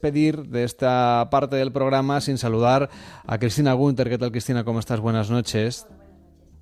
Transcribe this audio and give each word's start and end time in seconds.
pedir 0.00 0.48
de 0.48 0.64
esta 0.64 1.28
parte 1.30 1.56
del 1.56 1.72
programa 1.72 2.20
sin 2.20 2.38
saludar 2.38 2.90
a 3.26 3.38
Cristina 3.38 3.72
Gunter. 3.74 4.08
¿Qué 4.08 4.18
tal, 4.18 4.32
Cristina? 4.32 4.64
¿Cómo 4.64 4.80
estás? 4.80 5.00
Buenas 5.00 5.30
noches. 5.30 5.86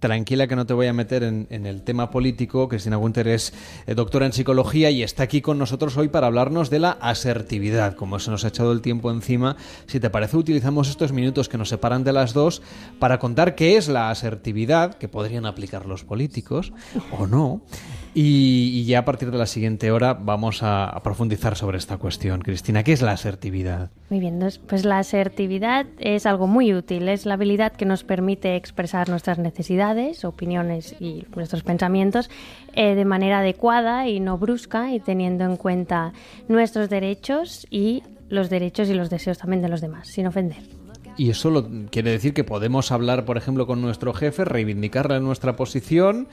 Tranquila 0.01 0.47
que 0.47 0.55
no 0.55 0.65
te 0.65 0.75
voy 0.75 0.87
a 0.87 0.93
meter 0.93 1.23
en, 1.23 1.47
el 1.51 1.83
tema 1.83 2.11
político. 2.11 2.69
Cristina 2.69 2.97
Gunter 2.97 3.27
es 3.29 3.53
eh, 3.87 3.95
doctora 3.95 4.27
en 4.27 4.33
psicología 4.33 4.91
y 4.91 5.03
está 5.03 5.25
aquí 5.25 5.41
con 5.41 5.59
nosotros 5.59 5.97
hoy 5.97 6.09
para 6.09 6.29
hablarnos 6.29 6.71
de 6.71 6.79
la 6.79 6.93
asertividad. 6.93 7.97
Como 7.97 8.19
se 8.19 8.31
nos 8.31 8.45
ha 8.45 8.49
echado 8.49 8.73
el 8.73 8.81
tiempo 8.81 9.11
encima, 9.11 9.57
si 9.87 9.99
te 9.99 10.11
parece 10.11 10.37
utilizamos 10.37 10.89
estos 10.89 11.13
minutos 11.13 11.49
que 11.49 11.59
nos 11.59 11.69
separan 11.69 12.05
de 12.05 12.13
las 12.13 12.33
dos 12.33 12.63
para 12.99 13.19
contar 13.19 13.55
qué 13.55 13.77
es 13.77 13.89
la 13.89 14.11
asertividad, 14.11 14.95
que 14.95 15.09
podrían 15.09 15.47
aplicar 15.47 15.87
los 15.87 16.05
políticos 16.05 16.73
o 17.19 17.27
no, 17.27 17.63
y, 18.21 18.85
ya 18.85 19.01
a 19.01 19.05
partir 19.05 19.31
de 19.31 19.39
la 19.39 19.47
siguiente 19.47 19.93
hora 19.93 20.15
vamos 20.15 20.63
a, 20.63 21.01
profundizar 21.05 21.57
sobre 21.57 21.79
esta 21.79 21.99
cuestión. 21.99 22.41
Cristina, 22.41 22.83
¿qué 22.83 22.93
es 22.93 23.01
la 23.01 23.13
asertividad? 23.13 23.91
Muy 24.11 24.19
bien, 24.19 24.41
pues 24.67 24.85
la 24.85 24.99
asertividad 24.99 25.87
es 25.99 26.27
algo 26.27 26.47
muy 26.47 26.75
útil. 26.75 27.09
Es 27.09 27.27
la 27.27 27.35
habilidad 27.35 27.73
que 27.73 27.85
nos 27.85 28.03
permite 28.03 28.57
expresar 28.57 29.09
nuestras 29.09 29.39
necesidades, 29.39 29.88
opiniones 30.25 30.95
y 31.01 31.25
nuestros 31.35 31.63
pensamientos 31.63 32.31
eh, 32.75 32.95
de 32.95 33.05
manera 33.05 33.41
adecuada 33.41 34.09
y 34.09 34.21
no 34.21 34.39
brusca 34.39 34.93
y 34.93 35.01
teniendo 35.01 35.45
en 35.45 35.57
cuenta 35.57 36.13
nuestros 36.49 36.89
derechos 36.89 37.67
y 37.71 38.03
los 38.29 38.51
derechos 38.51 38.89
y 38.89 38.95
los 38.95 39.11
deseos 39.11 39.39
también 39.39 39.63
de 39.63 39.69
los 39.69 39.81
demás, 39.81 40.09
sin 40.09 40.27
ofender. 40.27 40.59
Y 41.17 41.31
eso 41.31 41.69
quiere 41.91 42.13
decir 42.13 42.33
que 42.33 42.45
podemos 42.45 42.93
hablar, 42.93 43.25
por 43.25 43.37
ejemplo, 43.37 43.67
con 43.67 43.81
nuestro 43.81 44.15
jefe, 44.15 44.45
reivindicarle 44.45 45.19
nuestra 45.21 45.57
posición 45.57 46.29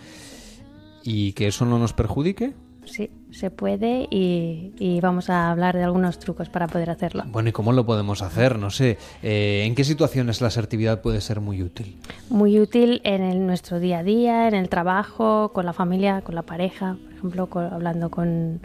y 1.03 1.33
que 1.33 1.47
eso 1.47 1.65
no 1.65 1.79
nos 1.79 1.93
perjudique? 1.93 2.53
Sí, 2.85 3.09
se 3.31 3.51
puede 3.51 4.07
y, 4.09 4.99
vamos 5.01 5.29
a 5.29 5.51
hablar 5.51 5.75
de 5.75 5.83
algunos 5.83 6.19
trucos 6.19 6.49
para 6.49 6.67
poder 6.67 6.89
hacerlo. 6.89 7.23
Bueno, 7.27 7.49
¿y 7.49 7.51
cómo 7.51 7.73
lo 7.73 7.85
podemos 7.85 8.21
hacer? 8.21 8.57
No 8.57 8.69
sé, 8.69 8.97
eh, 9.21 9.63
¿en 9.65 9.75
qué 9.75 9.83
situaciones 9.83 10.41
la 10.41 10.47
asertividad 10.47 11.01
puede 11.01 11.21
ser 11.21 11.41
muy 11.41 11.61
útil? 11.61 11.97
Muy 12.29 12.59
útil 12.59 13.01
en 13.03 13.45
nuestro 13.45 13.79
día 13.79 13.99
a 13.99 14.03
día, 14.03 14.47
en 14.47 14.55
el 14.55 14.69
trabajo, 14.69 15.51
con 15.53 15.65
la 15.65 15.73
familia, 15.73 16.21
con 16.21 16.35
la 16.35 16.43
pareja, 16.43 16.97
por 16.99 17.13
ejemplo, 17.13 17.49
hablando 17.71 18.09
con, 18.09 18.61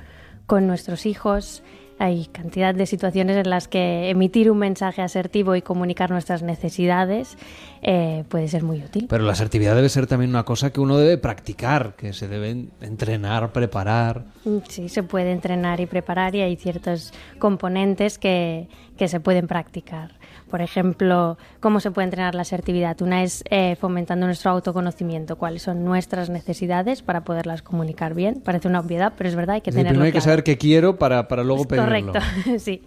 con 0.47 0.67
nuestros 0.67 1.07
hijos, 1.07 1.63
hay 2.01 2.25
cantidad 2.33 2.75
de 2.75 2.87
situaciones 2.87 3.37
en 3.37 3.51
las 3.51 3.69
que 3.69 4.09
emitir 4.09 4.51
un 4.51 4.57
mensaje 4.57 5.03
asertivo 5.03 5.55
y 5.55 5.61
comunicar 5.61 6.11
nuestras 6.11 6.43
necesidades 6.43 7.37
eh, 7.83 8.25
puede 8.31 8.49
ser 8.49 8.63
muy 8.63 8.83
útil. 8.83 9.07
Pero 9.07 9.25
la 9.25 9.33
asertividad 9.33 9.75
debe 9.75 9.91
ser 9.91 10.07
también 10.07 10.31
una 10.31 10.45
cosa 10.45 10.73
que 10.73 10.81
uno 10.81 10.97
debe 10.97 11.19
practicar, 11.19 11.95
que 11.97 12.15
se 12.15 12.27
debe 12.27 12.69
entrenar, 12.81 13.53
preparar. 13.53 14.25
Mm, 14.47 14.59
sí, 14.67 14.89
se 14.89 15.03
puede 15.03 15.31
entrenar 15.33 15.79
y 15.81 15.85
preparar 15.85 16.35
y 16.35 16.41
hay 16.41 16.57
ciertos 16.57 17.13
componentes 17.39 18.19
que, 18.19 18.67
que 18.97 19.07
se 19.07 19.21
pueden 19.21 19.47
practicar. 19.47 20.13
Por 20.51 20.63
ejemplo, 20.63 21.39
¿cómo 21.61 21.81
se 21.81 21.91
puede 21.91 22.07
entrenar 22.07 22.35
la 22.35 22.43
asertividad? 22.43 23.01
Una 23.03 23.23
es 23.23 23.45
eh, 23.51 23.77
fomentando 23.81 24.27
nuestro 24.27 24.51
autoconocimiento, 24.51 25.37
cuáles 25.37 25.63
son 25.63 25.85
nuestras 25.85 26.29
necesidades 26.29 27.03
para 27.03 27.23
poderlas 27.23 27.63
comunicar 27.63 28.15
bien. 28.15 28.43
Parece 28.45 28.69
una 28.69 28.81
obviedad, 28.81 29.13
pero 29.17 29.29
es 29.29 29.37
verdad, 29.37 29.55
hay 29.57 29.61
que 29.61 29.71
tenerlo 29.71 29.91
Primero 29.91 30.07
hay 30.07 30.13
que 30.13 30.21
saber 30.21 30.43
qué 30.43 30.59
quiero 30.59 30.99
para, 30.99 31.29
para 31.29 31.45
luego 31.45 31.65
pedirlo. 31.65 32.13
Correcto, 32.13 32.21
sí. 32.59 32.83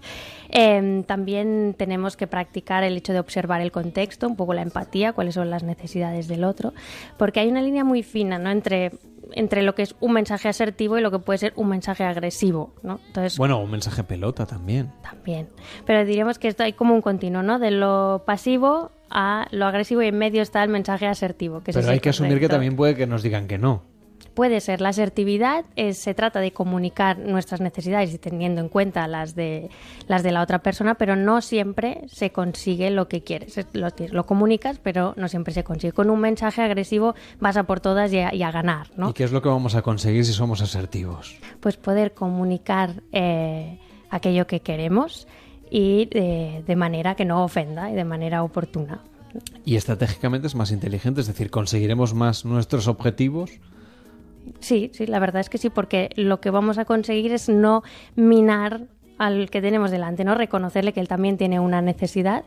Em, 0.50 1.04
también 1.04 1.74
tenemos 1.78 2.16
que 2.16 2.28
practicar 2.28 2.84
el 2.84 2.96
hecho 2.96 3.12
de 3.12 3.20
observar 3.20 3.62
el 3.62 3.72
contexto, 3.72 4.28
un 4.28 4.36
poco 4.36 4.54
la 4.54 4.62
empatía, 4.62 5.14
cuáles 5.14 5.34
son 5.34 5.50
las 5.50 5.64
necesidades 5.64 6.28
del 6.28 6.44
otro, 6.44 6.74
porque 7.18 7.40
hay 7.40 7.48
una 7.48 7.62
línea 7.62 7.84
muy 7.84 8.04
fina 8.04 8.38
¿no? 8.38 8.52
entre 8.52 8.92
entre 9.36 9.64
lo 9.64 9.76
que 9.76 9.84
es 9.84 9.96
un 10.00 10.14
mensaje 10.14 10.48
asertivo 10.50 10.98
y 10.98 11.02
lo 11.02 11.12
que 11.12 11.20
puede 11.20 11.40
ser 11.40 11.54
un 11.56 11.70
mensaje 11.70 12.04
agresivo, 12.04 12.74
¿no? 12.84 13.00
Entonces, 13.08 13.38
bueno, 13.38 13.60
un 13.60 13.72
mensaje 13.72 14.04
pelota 14.04 14.46
también. 14.46 14.92
También. 15.02 15.48
Pero 15.86 16.06
diríamos 16.06 16.40
que 16.40 16.48
esto 16.48 16.64
hay 16.64 16.74
como 16.74 16.94
un 16.94 17.02
continuo, 17.02 17.44
¿no? 17.44 17.60
De 17.60 17.72
lo 17.72 18.24
pasivo 18.26 18.92
a 19.10 19.48
lo 19.52 19.66
agresivo 19.66 20.02
y 20.02 20.08
en 20.08 20.18
medio 20.18 20.42
está 20.42 20.64
el 20.64 20.70
mensaje 20.70 21.08
asertivo. 21.08 21.62
Que 21.62 21.72
Pero 21.72 21.90
hay 21.90 22.00
que 22.00 22.10
asumir 22.10 22.40
que 22.40 22.50
también 22.50 22.76
puede 22.76 22.96
que 22.96 23.08
nos 23.08 23.24
digan 23.24 23.48
que 23.48 23.58
no. 23.58 23.93
Puede 24.34 24.62
ser. 24.62 24.82
La 24.82 24.90
asertividad 24.90 25.66
se 25.92 26.14
trata 26.14 26.40
de 26.40 26.52
comunicar 26.52 27.20
nuestras 27.20 27.62
necesidades 27.62 28.14
y 28.14 28.18
teniendo 28.18 28.62
en 28.62 28.70
cuenta 28.70 29.08
las 29.08 29.36
de, 29.36 29.70
las 30.08 30.24
de 30.24 30.32
la 30.32 30.42
otra 30.42 30.60
persona, 30.60 30.96
pero 30.96 31.16
no 31.16 31.42
siempre 31.42 32.02
se 32.08 32.32
consigue 32.32 32.90
lo 32.90 33.08
que 33.08 33.22
quieres. 33.22 33.60
Lo, 33.74 33.90
lo 34.12 34.26
comunicas, 34.26 34.80
pero 34.80 35.14
no 35.18 35.28
siempre 35.28 35.54
se 35.54 35.64
consigue. 35.64 35.94
Con 35.94 36.10
un 36.10 36.20
mensaje 36.20 36.62
agresivo 36.62 37.14
vas 37.40 37.58
a 37.58 37.64
por 37.64 37.80
todas 37.80 38.12
y 38.12 38.20
a, 38.20 38.52
ganar. 38.52 38.88
¿no? 38.98 39.10
¿Y 39.10 39.14
qué 39.14 39.24
es 39.24 39.32
lo 39.32 39.42
que 39.42 39.50
vamos 39.50 39.76
a 39.76 39.82
conseguir 39.82 40.26
si 40.26 40.34
somos 40.34 40.62
asertivos? 40.62 41.38
Pues 41.60 41.78
poder 41.78 42.14
comunicar 42.14 43.04
eh, 43.12 43.80
aquello 44.10 44.48
que 44.48 44.62
queremos 44.62 45.28
y 45.70 46.08
eh, 46.12 46.64
de 46.66 46.76
manera 46.76 47.16
que 47.16 47.26
no 47.26 47.44
ofenda 47.44 47.90
y 47.92 47.96
de 47.96 48.04
manera 48.04 48.44
oportuna. 48.44 49.02
Y 49.66 49.76
estratégicamente 49.76 50.48
es 50.48 50.56
más 50.56 50.72
inteligente, 50.72 51.22
es 51.22 51.28
decir, 51.28 51.50
conseguiremos 51.50 52.14
más 52.14 52.46
nuestros 52.46 52.88
objetivos 52.88 53.60
Sí, 54.60 54.92
sí, 54.94 55.06
la 55.06 55.20
verdad 55.20 55.42
es 55.42 55.50
que 55.50 55.58
sí, 55.58 55.70
porque 55.70 56.10
lo 56.16 56.42
que 56.42 56.50
vamos 56.50 56.78
a 56.78 56.86
conseguir 56.86 57.32
es 57.34 57.50
no 57.50 57.84
minar 58.16 58.88
al 59.26 59.50
que 59.50 59.62
tenemos 59.62 59.92
delante, 59.92 60.24
¿no? 60.24 60.36
Reconocerle 60.36 60.94
que 60.94 61.00
él 61.00 61.08
también 61.08 61.38
tiene 61.38 61.60
una 61.60 61.82
necesidad 61.82 62.44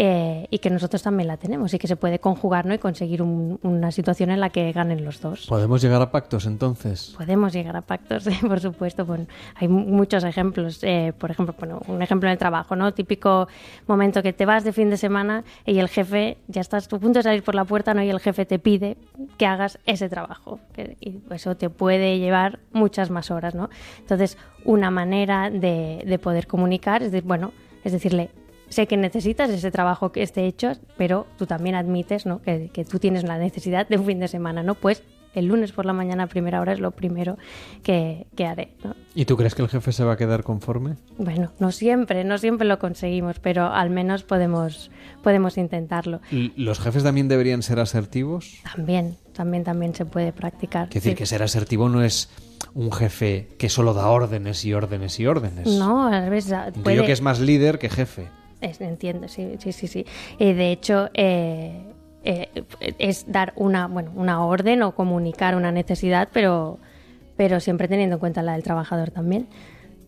eh, 0.00 0.46
y 0.50 0.60
que 0.60 0.70
nosotros 0.70 1.02
también 1.02 1.26
la 1.26 1.38
tenemos 1.38 1.74
y 1.74 1.78
que 1.80 1.88
se 1.88 1.96
puede 1.96 2.20
conjugar 2.20 2.66
¿no? 2.66 2.72
y 2.72 2.78
conseguir 2.78 3.20
una 3.20 3.90
situación 3.90 4.30
en 4.30 4.38
la 4.38 4.50
que 4.50 4.70
ganen 4.70 5.04
los 5.04 5.20
dos. 5.20 5.46
¿Podemos 5.48 5.82
llegar 5.82 6.00
a 6.00 6.12
pactos 6.12 6.46
entonces? 6.46 7.14
Podemos 7.16 7.52
llegar 7.52 7.74
a 7.74 7.80
pactos, 7.80 8.28
por 8.46 8.60
supuesto. 8.60 9.04
Bueno, 9.04 9.26
hay 9.56 9.66
muchos 9.66 10.22
ejemplos. 10.22 10.84
Eh, 10.84 11.12
por 11.18 11.32
ejemplo, 11.32 11.52
bueno, 11.58 11.82
un 11.88 12.00
ejemplo 12.00 12.28
en 12.28 12.34
el 12.34 12.38
trabajo, 12.38 12.76
¿no? 12.76 12.94
Típico 12.94 13.48
momento 13.88 14.22
que 14.22 14.32
te 14.32 14.46
vas 14.46 14.62
de 14.62 14.72
fin 14.72 14.88
de 14.88 14.96
semana 14.96 15.42
y 15.66 15.80
el 15.80 15.88
jefe, 15.88 16.38
ya 16.46 16.60
estás 16.60 16.86
a 16.86 16.90
punto 16.90 17.18
de 17.18 17.24
salir 17.24 17.42
por 17.42 17.56
la 17.56 17.64
puerta 17.64 17.92
¿no? 17.92 18.00
y 18.00 18.08
el 18.08 18.20
jefe 18.20 18.46
te 18.46 18.60
pide 18.60 18.96
que 19.36 19.46
hagas 19.46 19.80
ese 19.84 20.08
trabajo. 20.08 20.60
y 21.00 21.18
eso 21.32 21.56
te 21.56 21.70
puede 21.70 22.20
llevar 22.20 22.60
muchas 22.72 23.10
más 23.10 23.32
horas. 23.32 23.56
¿no? 23.56 23.68
Entonces, 23.98 24.38
una 24.64 24.90
manera 24.90 25.50
de, 25.50 26.07
de 26.08 26.18
poder 26.18 26.46
comunicar 26.46 27.02
es, 27.02 27.12
de, 27.12 27.20
bueno, 27.20 27.52
es 27.84 27.92
decirle, 27.92 28.30
sé 28.68 28.86
que 28.86 28.96
necesitas 28.96 29.50
ese 29.50 29.70
trabajo 29.70 30.12
que 30.12 30.22
esté 30.22 30.46
hecho, 30.46 30.72
pero 30.96 31.26
tú 31.36 31.46
también 31.46 31.74
admites 31.74 32.26
¿no? 32.26 32.42
que, 32.42 32.70
que, 32.72 32.84
tú 32.84 32.98
tienes 32.98 33.24
la 33.24 33.38
necesidad 33.38 33.88
de 33.88 33.96
un 33.96 34.04
fin 34.04 34.20
de 34.20 34.28
semana, 34.28 34.62
¿no? 34.62 34.74
Pues 34.74 35.02
el 35.34 35.46
lunes 35.46 35.72
por 35.72 35.86
la 35.86 35.92
mañana 35.92 36.24
a 36.24 36.26
primera 36.26 36.60
hora 36.60 36.72
es 36.72 36.80
lo 36.80 36.90
primero 36.90 37.38
que, 37.82 38.26
que 38.36 38.46
haré. 38.46 38.74
¿no? 38.84 38.94
¿Y 39.14 39.24
tú 39.24 39.36
crees 39.36 39.54
que 39.54 39.62
el 39.62 39.68
jefe 39.68 39.92
se 39.92 40.04
va 40.04 40.14
a 40.14 40.16
quedar 40.16 40.42
conforme? 40.42 40.96
Bueno, 41.16 41.52
no 41.58 41.72
siempre, 41.72 42.24
no 42.24 42.38
siempre 42.38 42.66
lo 42.66 42.78
conseguimos, 42.78 43.38
pero 43.38 43.66
al 43.66 43.90
menos 43.90 44.22
podemos, 44.22 44.90
podemos 45.22 45.58
intentarlo. 45.58 46.20
¿Los 46.30 46.80
jefes 46.80 47.02
también 47.02 47.28
deberían 47.28 47.62
ser 47.62 47.80
asertivos? 47.80 48.58
También, 48.74 49.16
también, 49.32 49.64
también 49.64 49.94
se 49.94 50.04
puede 50.04 50.32
practicar. 50.32 50.88
Es 50.88 50.94
decir, 50.94 51.16
que 51.16 51.26
ser 51.26 51.42
asertivo 51.42 51.88
no 51.88 52.02
es 52.02 52.28
un 52.78 52.92
jefe 52.92 53.48
que 53.58 53.68
solo 53.68 53.92
da 53.92 54.08
órdenes 54.08 54.64
y 54.64 54.72
órdenes 54.72 55.18
y 55.18 55.26
órdenes. 55.26 55.66
No, 55.66 56.06
a 56.06 56.20
veces 56.28 56.54
puede... 56.84 57.04
que 57.04 57.10
es 57.10 57.20
más 57.20 57.40
líder 57.40 57.80
que 57.80 57.88
jefe. 57.88 58.28
Es, 58.60 58.80
entiendo, 58.80 59.26
sí, 59.26 59.56
sí, 59.58 59.72
sí. 59.72 59.88
sí. 59.88 60.06
de 60.38 60.70
hecho, 60.70 61.10
eh, 61.14 61.82
eh, 62.22 62.48
es 63.00 63.24
dar 63.26 63.52
una, 63.56 63.88
bueno, 63.88 64.12
una 64.14 64.44
orden 64.44 64.84
o 64.84 64.92
comunicar 64.94 65.56
una 65.56 65.72
necesidad, 65.72 66.28
pero, 66.32 66.78
pero 67.36 67.58
siempre 67.58 67.88
teniendo 67.88 68.14
en 68.14 68.20
cuenta 68.20 68.42
la 68.42 68.52
del 68.52 68.62
trabajador 68.62 69.10
también. 69.10 69.48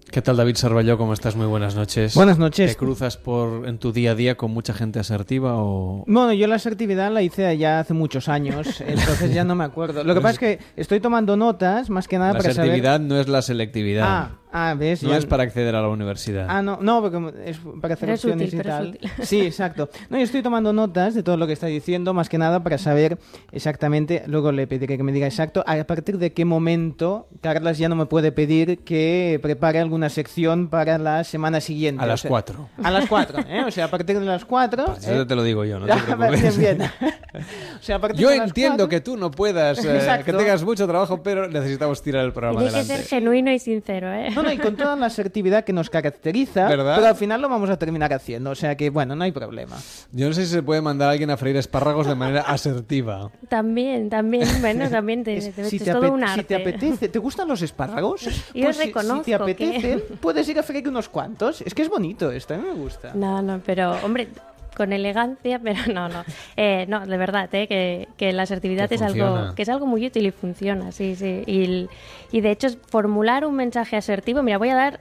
¿Qué 0.09 0.23
tal 0.23 0.37
David 0.37 0.57
Sarvalló? 0.57 0.99
¿Cómo 0.99 1.13
estás? 1.13 1.37
Muy 1.37 1.47
buenas 1.47 1.77
noches. 1.77 2.15
Buenas 2.15 2.39
noches. 2.39 2.73
¿Te 2.73 2.77
cruzas 2.77 3.17
por 3.17 3.69
en 3.69 3.79
tu 3.79 3.93
día 3.93 4.13
a 4.13 4.15
día 4.15 4.37
con 4.37 4.51
mucha 4.51 4.75
gente 4.75 4.99
asertiva 4.99 5.55
o...? 5.57 6.05
Bueno, 6.07 6.33
yo 6.33 6.49
la 6.49 6.57
asertividad 6.57 7.13
la 7.13 7.23
hice 7.23 7.57
ya 7.57 7.79
hace 7.81 7.95
muchos 7.95 8.29
años, 8.29 8.81
entonces 8.87 9.33
ya 9.33 9.45
no 9.45 9.55
me 9.55 9.65
acuerdo. 9.65 10.03
Lo 10.03 10.15
que 10.15 10.21
pasa 10.21 10.33
es 10.33 10.39
que 10.39 10.59
estoy 10.77 10.99
tomando 10.99 11.37
notas, 11.37 11.91
más 11.91 12.09
que 12.09 12.19
nada 12.19 12.33
la 12.33 12.39
para 12.39 12.55
saber... 12.55 12.69
La 12.69 12.73
asertividad 12.73 13.01
no 13.01 13.21
es 13.21 13.29
la 13.29 13.43
selectividad. 13.43 14.07
Ah, 14.09 14.41
Ah, 14.53 14.75
¿ves? 14.77 15.03
No 15.03 15.15
es 15.15 15.27
para 15.27 15.45
acceder 15.45 15.77
a 15.77 15.83
la 15.83 15.89
universidad. 15.89 16.47
Ah, 16.49 16.61
no, 16.61 16.79
no, 16.81 17.01
porque 17.01 17.51
es 17.51 17.61
para 17.81 17.95
hacer 17.95 18.11
opciones 18.11 18.53
y 18.53 18.59
tal. 18.59 18.99
Sí, 19.23 19.41
exacto. 19.43 19.89
No, 20.09 20.17
yo 20.19 20.25
estoy 20.25 20.43
tomando 20.43 20.73
notas 20.73 21.15
de 21.15 21.23
todo 21.23 21.37
lo 21.37 21.47
que 21.47 21.53
está 21.53 21.67
diciendo, 21.67 22.15
más 22.15 22.29
que 22.29 22.39
nada 22.39 22.63
para 22.63 22.79
saber 22.79 23.19
exactamente, 23.53 24.25
luego 24.27 24.51
le 24.51 24.67
pediré 24.67 24.97
que 24.97 25.03
me 25.03 25.13
diga 25.13 25.27
exacto, 25.27 25.63
a 25.67 25.85
partir 25.85 26.19
de 26.19 26.33
qué 26.33 26.45
momento 26.45 27.29
Carlas 27.41 27.79
ya 27.79 27.89
no 27.89 27.95
me 27.97 28.07
puede 28.07 28.33
pedir 28.33 28.79
que 28.79 29.39
prepare 29.41 29.79
alguna 29.91 30.09
sección 30.09 30.69
para 30.69 30.99
la 30.99 31.25
semana 31.25 31.61
siguiente. 31.61 32.05
A 32.05 32.07
las 32.07 32.23
cuatro. 32.23 32.69
A 32.81 32.93
las 32.93 33.09
cuatro, 33.09 33.41
¿eh? 33.41 33.65
O 33.67 33.73
sea, 33.73 33.87
a 33.87 33.89
partir 33.89 34.21
de 34.21 34.25
las 34.25 34.45
cuatro... 34.45 34.95
Eso 34.97 35.27
te 35.27 35.35
lo 35.35 35.43
digo 35.43 35.65
yo, 35.65 35.81
no 35.81 35.87
te 35.95 36.01
preocupes. 36.01 36.57
Bien, 36.57 36.79
bien. 36.79 36.91
o 37.81 37.83
sea, 37.83 37.97
a 37.97 37.99
partir 37.99 38.21
yo 38.21 38.31
entiendo 38.31 38.89
que 38.89 39.01
tú 39.01 39.17
no 39.17 39.33
puedas, 39.33 39.85
eh, 39.85 40.23
que 40.25 40.33
tengas 40.33 40.63
mucho 40.63 40.87
trabajo, 40.87 41.25
pero 41.25 41.49
necesitamos 41.49 42.01
tirar 42.03 42.25
el 42.25 42.33
programa 42.33 42.61
Tiene 42.61 42.77
adelante. 42.77 43.03
que 43.03 43.09
ser 43.09 43.09
genuino 43.09 43.51
y 43.51 43.59
sincero, 43.59 44.13
¿eh? 44.13 44.29
y 44.53 44.59
con 44.59 44.77
toda 44.77 44.95
la 44.95 45.07
asertividad 45.07 45.65
que 45.65 45.73
nos 45.73 45.91
caracteriza, 45.91 46.69
pero 46.69 46.89
al 46.89 47.17
final 47.17 47.43
lo 47.43 47.49
vamos 47.49 47.69
a 47.69 47.77
terminar 47.77 48.13
haciendo. 48.13 48.51
O 48.51 48.55
sea 48.55 48.77
que, 48.77 48.91
bueno, 48.91 49.17
no 49.17 49.25
hay 49.25 49.33
problema. 49.33 49.77
Yo 50.13 50.29
no 50.29 50.33
sé 50.35 50.47
si 50.47 50.53
se 50.53 50.63
puede 50.63 50.83
mandar 50.83 51.09
a 51.09 51.13
alguien 51.13 51.31
a 51.31 51.37
freír 51.37 51.57
espárragos 51.57 52.07
de 52.07 52.15
manera 52.15 52.43
asertiva. 52.47 53.29
También, 53.49 54.09
también, 54.09 54.49
bueno, 54.61 54.89
también 54.89 55.25
te, 55.25 55.41
si 55.41 55.81
te 55.81 55.91
todo 55.91 56.13
un 56.13 56.23
arte. 56.23 56.43
Si 56.43 56.47
te 56.47 56.55
apetece, 56.55 57.09
¿te 57.09 57.19
gustan 57.19 57.49
los 57.49 57.61
espárragos? 57.63 58.23
Yo 58.55 58.65
pues 58.65 58.79
reconozco 58.79 59.25
si, 59.25 59.31
te 59.31 59.35
apetece, 59.35 59.80
fácil, 59.81 60.03
puedes 60.21 60.49
ir 60.49 60.59
a 60.59 60.63
freír 60.63 60.89
unos 60.89 61.09
cuantos. 61.09 61.61
Es 61.63 61.75
que 61.75 61.83
es 61.83 61.89
bonito 61.89 62.31
esto, 62.31 62.55
a 62.55 62.57
mí 62.59 62.65
me 62.69 62.75
gusta. 62.75 63.13
No, 63.15 63.43
no, 63.43 63.61
pero 63.65 63.93
hombre, 64.05 64.29
con 64.77 64.93
elegancia, 64.93 65.59
pero 65.63 65.93
no, 65.93 66.09
no. 66.09 66.25
Eh, 66.57 66.87
no, 66.89 67.07
de 67.07 67.17
verdad, 67.17 67.49
eh, 67.53 67.67
que, 67.67 68.09
que, 68.17 68.33
la 68.33 68.43
asertividad 68.43 68.93
es 68.93 69.03
algo, 69.03 69.55
que 69.55 69.63
es 69.63 69.69
algo 69.69 69.87
muy 69.87 70.07
útil 70.07 70.27
y 70.27 70.31
funciona, 70.31 70.93
sí, 70.93 71.17
sí. 71.17 71.43
Y, 71.47 71.89
y 72.33 72.41
de 72.41 72.51
hecho, 72.51 72.69
formular 72.89 73.45
un 73.45 73.57
mensaje 73.57 73.97
asertivo, 73.97 74.43
mira, 74.43 74.59
voy 74.59 74.71
a 74.71 74.75
dar 74.75 75.01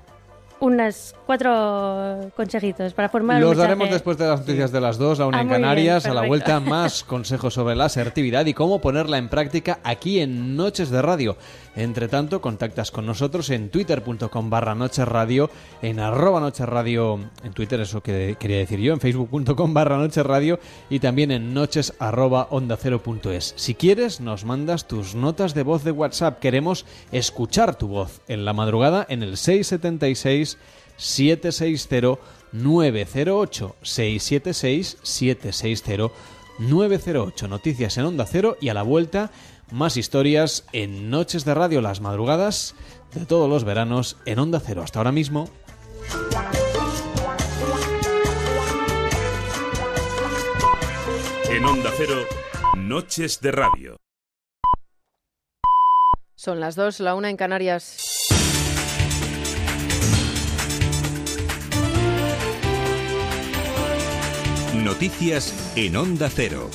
unas 0.60 1.16
cuatro 1.26 2.32
consejitos 2.36 2.94
para 2.94 3.10
formar 3.10 3.42
Los 3.42 3.58
daremos 3.58 3.90
después 3.90 4.18
de 4.18 4.28
las 4.28 4.42
noticias 4.42 4.72
de 4.72 4.82
las 4.82 4.98
dos, 4.98 5.20
a 5.20 5.26
una 5.26 5.40
ah, 5.40 5.42
en 5.42 5.50
Canarias, 5.50 6.06
a 6.06 6.14
la 6.14 6.28
vuelta 6.28 6.60
más 6.60 7.04
consejos 7.06 7.54
sobre 7.54 7.76
la 7.76 7.86
asertividad 7.86 8.46
y 8.46 8.54
cómo 8.54 8.82
ponerla 8.82 9.18
en 9.18 9.30
práctica 9.30 9.80
aquí 9.84 10.20
en 10.20 10.56
Noches 10.56 10.90
de 10.90 11.02
Radio. 11.02 11.38
Entre 11.80 12.10
tanto, 12.10 12.42
contactas 12.42 12.92
con 12.92 13.06
nosotros 13.06 13.50
en 13.52 13.70
twitter.com 13.70 14.50
barra 14.50 14.76
Noches 14.76 15.08
Radio, 15.08 15.50
en 15.82 16.02
arroba 16.02 16.42
Noches 16.42 16.68
Radio, 16.68 17.22
en 17.42 17.54
Twitter 17.54 17.80
eso 17.80 18.04
que 18.04 18.36
quería 18.38 18.58
decir 18.58 18.82
yo, 18.82 18.92
en 18.92 19.00
facebook.com 19.00 19.74
barra 19.74 19.98
Noches 19.98 20.26
Radio 20.26 20.60
y 20.90 21.00
también 21.00 21.32
en 21.32 21.54
noches. 21.54 21.94
Si 23.56 23.76
quieres, 23.76 24.20
nos 24.20 24.44
mandas 24.44 24.90
tus 24.90 25.16
notas 25.16 25.54
de 25.54 25.64
voz 25.64 25.86
de 25.86 25.92
WhatsApp. 25.92 26.40
Queremos 26.40 26.86
escuchar 27.14 27.78
tu 27.78 27.88
voz 27.88 28.20
en 28.28 28.44
la 28.44 28.52
madrugada 28.52 29.06
en 29.08 29.24
el 29.24 29.38
676 29.38 30.58
760 30.98 32.22
908 32.52 33.76
676 33.82 34.98
760 35.02 36.14
908 36.60 37.48
Noticias 37.48 37.98
en 37.98 38.04
Onda 38.04 38.26
Cero 38.26 38.58
y 38.60 38.68
a 38.68 38.74
la 38.74 38.84
vuelta 38.84 39.32
más 39.72 39.98
historias 39.98 40.66
en 40.74 41.10
Noches 41.10 41.46
de 41.46 41.54
Radio 41.54 41.82
las 41.82 42.02
madrugadas 42.02 42.76
de 43.14 43.26
todos 43.26 43.50
los 43.50 43.64
veranos 43.64 44.18
en 44.26 44.40
Onda 44.40 44.60
Cero. 44.60 44.82
Hasta 44.84 45.00
ahora 45.00 45.12
mismo. 45.12 45.50
En 51.50 51.66
Onda 51.66 51.92
Cero, 51.98 52.24
Noches 52.78 53.42
de 53.42 53.52
Radio. 53.52 53.98
Son 56.36 56.60
las 56.60 56.76
dos, 56.76 57.00
la 57.00 57.16
una 57.16 57.30
en 57.30 57.38
Canarias. 57.38 57.98
Noticias 64.76 65.74
en 65.76 65.98
Onda 65.98 66.30
Cero. 66.30 66.70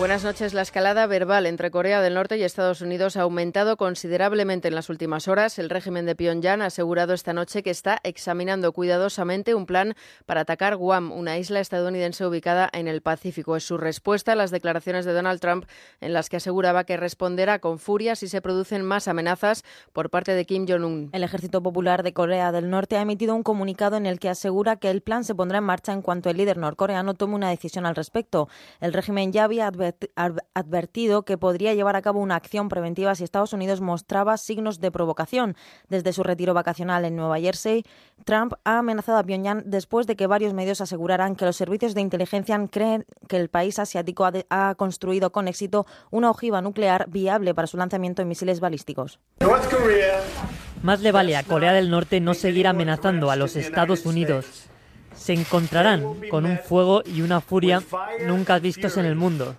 Buenas 0.00 0.24
noches. 0.24 0.54
La 0.54 0.62
escalada 0.62 1.06
verbal 1.06 1.44
entre 1.44 1.70
Corea 1.70 2.00
del 2.00 2.14
Norte 2.14 2.38
y 2.38 2.42
Estados 2.42 2.80
Unidos 2.80 3.18
ha 3.18 3.20
aumentado 3.20 3.76
considerablemente 3.76 4.68
en 4.68 4.74
las 4.74 4.88
últimas 4.88 5.28
horas. 5.28 5.58
El 5.58 5.68
régimen 5.68 6.06
de 6.06 6.16
Pyongyang 6.16 6.62
ha 6.62 6.66
asegurado 6.66 7.12
esta 7.12 7.34
noche 7.34 7.62
que 7.62 7.68
está 7.68 8.00
examinando 8.02 8.72
cuidadosamente 8.72 9.54
un 9.54 9.66
plan 9.66 9.94
para 10.24 10.40
atacar 10.40 10.76
Guam, 10.76 11.12
una 11.12 11.36
isla 11.36 11.60
estadounidense 11.60 12.24
ubicada 12.24 12.70
en 12.72 12.88
el 12.88 13.02
Pacífico. 13.02 13.56
Es 13.56 13.64
su 13.64 13.76
respuesta 13.76 14.32
a 14.32 14.36
las 14.36 14.50
declaraciones 14.50 15.04
de 15.04 15.12
Donald 15.12 15.38
Trump 15.38 15.66
en 16.00 16.14
las 16.14 16.30
que 16.30 16.38
aseguraba 16.38 16.84
que 16.84 16.96
responderá 16.96 17.58
con 17.58 17.78
furia 17.78 18.16
si 18.16 18.26
se 18.26 18.40
producen 18.40 18.82
más 18.82 19.06
amenazas 19.06 19.64
por 19.92 20.08
parte 20.08 20.32
de 20.32 20.46
Kim 20.46 20.64
Jong-un. 20.66 21.10
El 21.12 21.24
Ejército 21.24 21.62
Popular 21.62 22.02
de 22.02 22.14
Corea 22.14 22.52
del 22.52 22.70
Norte 22.70 22.96
ha 22.96 23.02
emitido 23.02 23.34
un 23.34 23.42
comunicado 23.42 23.98
en 23.98 24.06
el 24.06 24.18
que 24.18 24.30
asegura 24.30 24.76
que 24.76 24.88
el 24.88 25.02
plan 25.02 25.24
se 25.24 25.34
pondrá 25.34 25.58
en 25.58 25.64
marcha 25.64 25.92
en 25.92 26.00
cuanto 26.00 26.30
el 26.30 26.38
líder 26.38 26.56
norcoreano 26.56 27.12
tome 27.12 27.34
una 27.34 27.50
decisión 27.50 27.84
al 27.84 27.96
respecto. 27.96 28.48
El 28.80 28.94
régimen 28.94 29.30
ya 29.30 29.44
había 29.44 29.66
advertido 29.66 29.89
advertido 30.54 31.24
que 31.24 31.38
podría 31.38 31.74
llevar 31.74 31.96
a 31.96 32.02
cabo 32.02 32.20
una 32.20 32.36
acción 32.36 32.68
preventiva 32.68 33.14
si 33.14 33.24
Estados 33.24 33.52
Unidos 33.52 33.80
mostraba 33.80 34.36
signos 34.36 34.80
de 34.80 34.90
provocación. 34.90 35.56
Desde 35.88 36.12
su 36.12 36.22
retiro 36.22 36.54
vacacional 36.54 37.04
en 37.04 37.16
Nueva 37.16 37.38
Jersey, 37.38 37.84
Trump 38.24 38.54
ha 38.64 38.78
amenazado 38.78 39.18
a 39.18 39.24
Pyongyang 39.24 39.62
después 39.66 40.06
de 40.06 40.16
que 40.16 40.26
varios 40.26 40.54
medios 40.54 40.80
aseguraran 40.80 41.36
que 41.36 41.44
los 41.44 41.56
servicios 41.56 41.94
de 41.94 42.00
inteligencia 42.00 42.58
creen 42.70 43.04
que 43.28 43.36
el 43.36 43.48
país 43.48 43.78
asiático 43.78 44.28
ha, 44.48 44.74
construido 44.74 45.30
con 45.30 45.48
éxito 45.48 45.86
una 46.10 46.30
ojiva 46.30 46.62
nuclear 46.62 47.08
viable 47.08 47.54
para 47.54 47.66
su 47.66 47.76
lanzamiento 47.76 48.22
de 48.22 48.26
misiles 48.26 48.60
balísticos. 48.60 49.18
Más 50.82 51.00
le 51.00 51.12
vale 51.12 51.36
a 51.36 51.42
Corea 51.42 51.72
del 51.72 51.90
Norte 51.90 52.20
no 52.20 52.34
seguir 52.34 52.66
amenazando 52.66 53.30
a 53.30 53.36
los 53.36 53.56
Estados 53.56 54.06
Unidos. 54.06 54.66
Se 55.14 55.32
encontrarán 55.32 56.28
con 56.30 56.46
un 56.46 56.58
fuego 56.58 57.02
y 57.04 57.22
una 57.22 57.40
furia 57.40 57.82
nunca 58.26 58.58
vistos 58.58 58.96
en 58.96 59.04
el 59.04 59.16
mundo. 59.16 59.56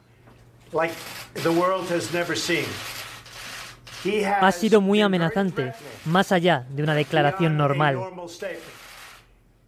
Ha 4.39 4.51
sido 4.51 4.81
muy 4.81 5.01
amenazante, 5.01 5.73
más 6.05 6.31
allá 6.31 6.65
de 6.69 6.83
una 6.83 6.95
declaración 6.95 7.55
normal. 7.57 7.99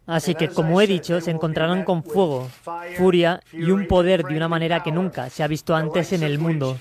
Así 0.06 0.34
que, 0.34 0.48
como 0.48 0.80
he 0.80 0.86
dicho, 0.86 1.20
se 1.20 1.30
encontrarán 1.30 1.84
con 1.84 2.02
fuego, 2.04 2.50
furia 2.96 3.40
y 3.52 3.70
un 3.70 3.86
poder 3.86 4.22
de 4.24 4.36
una 4.36 4.48
manera 4.48 4.82
que 4.82 4.92
nunca 4.92 5.30
se 5.30 5.42
ha 5.42 5.46
visto 5.46 5.74
antes 5.74 6.12
en 6.12 6.22
el 6.22 6.38
mundo. 6.38 6.78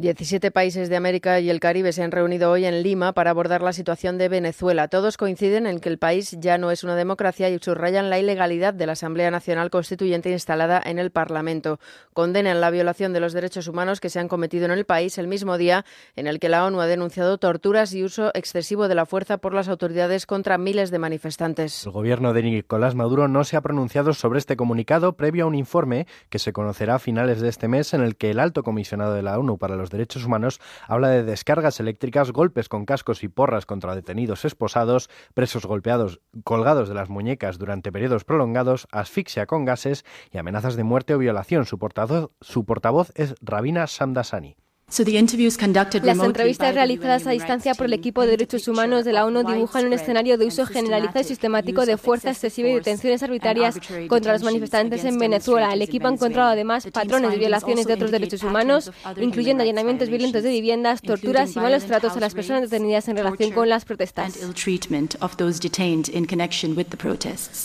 17 0.00 0.52
países 0.52 0.88
de 0.88 0.96
América 0.96 1.40
y 1.40 1.50
el 1.50 1.58
Caribe 1.58 1.92
se 1.92 2.04
han 2.04 2.12
reunido 2.12 2.52
hoy 2.52 2.64
en 2.64 2.84
Lima 2.84 3.12
para 3.14 3.30
abordar 3.30 3.62
la 3.62 3.72
situación 3.72 4.16
de 4.16 4.28
Venezuela. 4.28 4.86
Todos 4.86 5.16
coinciden 5.16 5.66
en 5.66 5.80
que 5.80 5.88
el 5.88 5.98
país 5.98 6.36
ya 6.38 6.56
no 6.56 6.70
es 6.70 6.84
una 6.84 6.94
democracia 6.94 7.50
y 7.50 7.58
subrayan 7.58 8.08
la 8.08 8.20
ilegalidad 8.20 8.74
de 8.74 8.86
la 8.86 8.92
Asamblea 8.92 9.32
Nacional 9.32 9.70
Constituyente 9.70 10.30
instalada 10.30 10.80
en 10.84 11.00
el 11.00 11.10
Parlamento. 11.10 11.80
Condenan 12.12 12.60
la 12.60 12.70
violación 12.70 13.12
de 13.12 13.18
los 13.18 13.32
derechos 13.32 13.66
humanos 13.66 13.98
que 14.00 14.08
se 14.08 14.20
han 14.20 14.28
cometido 14.28 14.66
en 14.66 14.70
el 14.70 14.84
país 14.84 15.18
el 15.18 15.26
mismo 15.26 15.58
día 15.58 15.84
en 16.14 16.28
el 16.28 16.38
que 16.38 16.48
la 16.48 16.64
ONU 16.64 16.80
ha 16.80 16.86
denunciado 16.86 17.38
torturas 17.38 17.92
y 17.92 18.04
uso 18.04 18.30
excesivo 18.34 18.86
de 18.86 18.94
la 18.94 19.04
fuerza 19.04 19.38
por 19.38 19.52
las 19.52 19.68
autoridades 19.68 20.26
contra 20.26 20.58
miles 20.58 20.92
de 20.92 21.00
manifestantes. 21.00 21.86
El 21.86 21.92
gobierno 21.92 22.32
de 22.34 22.42
Nicolás 22.44 22.94
Maduro 22.94 23.26
no 23.26 23.42
se 23.42 23.56
ha 23.56 23.62
pronunciado 23.62 24.14
sobre 24.14 24.38
este 24.38 24.56
comunicado 24.56 25.14
previo 25.14 25.44
a 25.44 25.48
un 25.48 25.56
informe 25.56 26.06
que 26.28 26.38
se 26.38 26.52
conocerá 26.52 26.96
a 26.96 26.98
finales 27.00 27.40
de 27.40 27.48
este 27.48 27.66
mes 27.66 27.94
en 27.94 28.02
el 28.02 28.16
que 28.16 28.30
el 28.30 28.38
alto 28.38 28.62
comisionado 28.62 29.14
de 29.14 29.22
la 29.22 29.36
ONU 29.38 29.58
para 29.58 29.76
los 29.88 29.90
Derechos 29.90 30.26
Humanos 30.26 30.60
habla 30.86 31.08
de 31.08 31.22
descargas 31.22 31.80
eléctricas, 31.80 32.30
golpes 32.30 32.68
con 32.68 32.84
cascos 32.84 33.24
y 33.24 33.28
porras 33.28 33.64
contra 33.64 33.94
detenidos 33.94 34.44
esposados, 34.44 35.08
presos 35.32 35.64
golpeados, 35.64 36.20
colgados 36.44 36.90
de 36.90 36.94
las 36.94 37.08
muñecas 37.08 37.58
durante 37.58 37.90
periodos 37.90 38.24
prolongados, 38.24 38.86
asfixia 38.92 39.46
con 39.46 39.64
gases 39.64 40.04
y 40.30 40.36
amenazas 40.36 40.76
de 40.76 40.84
muerte 40.84 41.14
o 41.14 41.18
violación. 41.18 41.64
Su 41.64 41.78
portavoz, 41.78 42.32
su 42.42 42.66
portavoz 42.66 43.12
es 43.14 43.34
Rabina 43.40 43.86
Samdasani. 43.86 44.56
Las 44.90 46.18
entrevistas 46.18 46.74
realizadas 46.74 47.26
a 47.26 47.30
distancia 47.30 47.74
por 47.74 47.86
el 47.86 47.92
equipo 47.92 48.22
de 48.22 48.28
derechos 48.28 48.66
humanos 48.68 49.04
de 49.04 49.12
la 49.12 49.26
ONU 49.26 49.44
dibujan 49.44 49.84
un 49.86 49.92
escenario 49.92 50.38
de 50.38 50.46
uso 50.46 50.64
generalizado 50.64 51.20
y 51.20 51.24
sistemático 51.24 51.84
de 51.84 51.98
fuerza 51.98 52.30
excesiva 52.30 52.70
y 52.70 52.74
detenciones 52.74 53.22
arbitrarias 53.22 53.78
contra 54.08 54.32
los 54.32 54.42
manifestantes 54.42 55.04
en 55.04 55.18
Venezuela. 55.18 55.74
El 55.74 55.82
equipo 55.82 56.06
ha 56.06 56.12
encontrado 56.12 56.48
además 56.48 56.86
patrones 56.90 57.32
de 57.32 57.36
violaciones 57.36 57.86
de 57.86 57.92
otros 57.92 58.10
derechos 58.10 58.42
humanos, 58.42 58.90
incluyendo 59.20 59.62
allanamientos 59.62 60.08
violentos 60.08 60.42
de 60.42 60.48
viviendas, 60.48 61.02
torturas 61.02 61.54
y 61.54 61.60
malos 61.60 61.84
tratos 61.84 62.16
a 62.16 62.20
las 62.20 62.32
personas 62.32 62.62
detenidas 62.62 63.08
en 63.08 63.18
relación 63.18 63.52
con 63.52 63.68
las 63.68 63.84
protestas. 63.84 64.38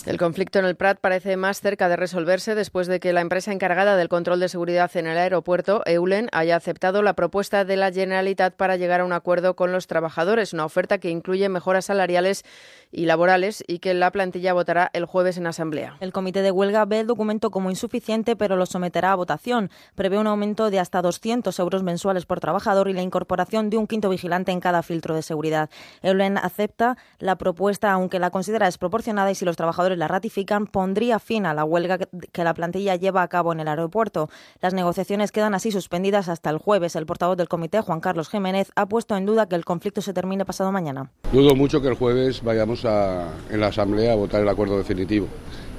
El 0.05 0.17
conflicto 0.17 0.59
en 0.59 0.65
el 0.65 0.75
Prat 0.75 0.99
parece 0.99 1.37
más 1.37 1.61
cerca 1.61 1.87
de 1.87 1.95
resolverse 1.95 2.53
después 2.53 2.87
de 2.87 2.99
que 2.99 3.13
la 3.13 3.21
empresa 3.21 3.53
encargada 3.53 3.95
del 3.95 4.09
control 4.09 4.41
de 4.41 4.49
seguridad 4.49 4.91
en 4.95 5.07
el 5.07 5.17
aeropuerto, 5.17 5.83
Eulen, 5.85 6.27
haya 6.33 6.57
aceptado 6.57 7.01
la 7.01 7.12
propuesta 7.13 7.65
de 7.65 7.77
la 7.77 7.91
Generalitat 7.91 8.55
para 8.55 8.77
llegar 8.77 9.01
a 9.01 9.05
un 9.05 9.13
acuerdo 9.13 9.55
con 9.55 9.71
los 9.71 9.87
trabajadores, 9.87 10.53
una 10.53 10.65
oferta 10.65 10.97
que 10.97 11.09
incluye 11.09 11.49
mejoras 11.49 11.85
salariales 11.85 12.43
y 12.91 13.05
laborales 13.05 13.63
y 13.67 13.79
que 13.79 13.93
la 13.93 14.11
plantilla 14.11 14.53
votará 14.53 14.89
el 14.93 15.05
jueves 15.05 15.37
en 15.37 15.47
asamblea. 15.47 15.97
El 15.99 16.13
comité 16.13 16.41
de 16.41 16.51
huelga 16.51 16.85
ve 16.85 16.99
el 16.99 17.07
documento 17.07 17.49
como 17.51 17.69
insuficiente, 17.69 18.35
pero 18.35 18.55
lo 18.55 18.65
someterá 18.65 19.11
a 19.11 19.15
votación. 19.15 19.71
Prevé 19.95 20.17
un 20.17 20.27
aumento 20.27 20.69
de 20.69 20.79
hasta 20.79 21.01
200 21.01 21.57
euros 21.59 21.83
mensuales 21.83 22.25
por 22.25 22.39
trabajador 22.39 22.89
y 22.89 22.93
la 22.93 23.01
incorporación 23.01 23.69
de 23.69 23.77
un 23.77 23.87
quinto 23.87 24.09
vigilante 24.09 24.51
en 24.51 24.59
cada 24.59 24.83
filtro 24.83 25.15
de 25.15 25.21
seguridad. 25.21 25.69
Eulen 26.01 26.37
acepta 26.37 26.97
la 27.19 27.37
propuesta, 27.37 27.91
aunque 27.91 28.19
la 28.19 28.29
considera 28.29 28.67
desproporcionada 28.67 29.31
y 29.31 29.35
si 29.35 29.45
los 29.45 29.57
trabajadores 29.57 29.97
la 29.97 30.07
ratifican, 30.07 30.67
pondría 30.67 31.19
fin 31.19 31.45
a 31.45 31.53
la 31.53 31.63
huelga 31.63 31.97
que 31.97 32.43
la 32.43 32.53
plantilla 32.53 32.95
lleva 32.95 33.21
a 33.23 33.27
cabo 33.27 33.53
en 33.53 33.59
el 33.59 33.67
aeropuerto. 33.67 34.29
Las 34.61 34.73
negociaciones 34.73 35.31
quedan 35.31 35.55
así 35.55 35.71
suspendidas 35.71 36.29
hasta 36.29 36.49
el 36.49 36.57
jueves. 36.57 36.95
El 36.95 37.02
portavoz 37.05 37.37
del 37.37 37.47
comité, 37.47 37.81
Juan 37.81 37.99
Carlos 37.99 38.29
Jiménez, 38.29 38.71
ha 38.75 38.85
puesto 38.87 39.15
en 39.15 39.25
duda 39.25 39.47
que 39.47 39.55
el 39.55 39.65
conflicto 39.65 40.01
se 40.01 40.13
termine 40.13 40.45
pasado 40.45 40.71
mañana. 40.71 41.11
Dudo 41.31 41.55
mucho 41.55 41.81
que 41.81 41.87
el 41.87 41.95
jueves 41.95 42.43
vayamos 42.43 42.85
en 42.85 43.59
la 43.59 43.67
Asamblea 43.67 44.13
a 44.13 44.15
votar 44.15 44.41
el 44.41 44.49
acuerdo 44.49 44.77
definitivo. 44.77 45.27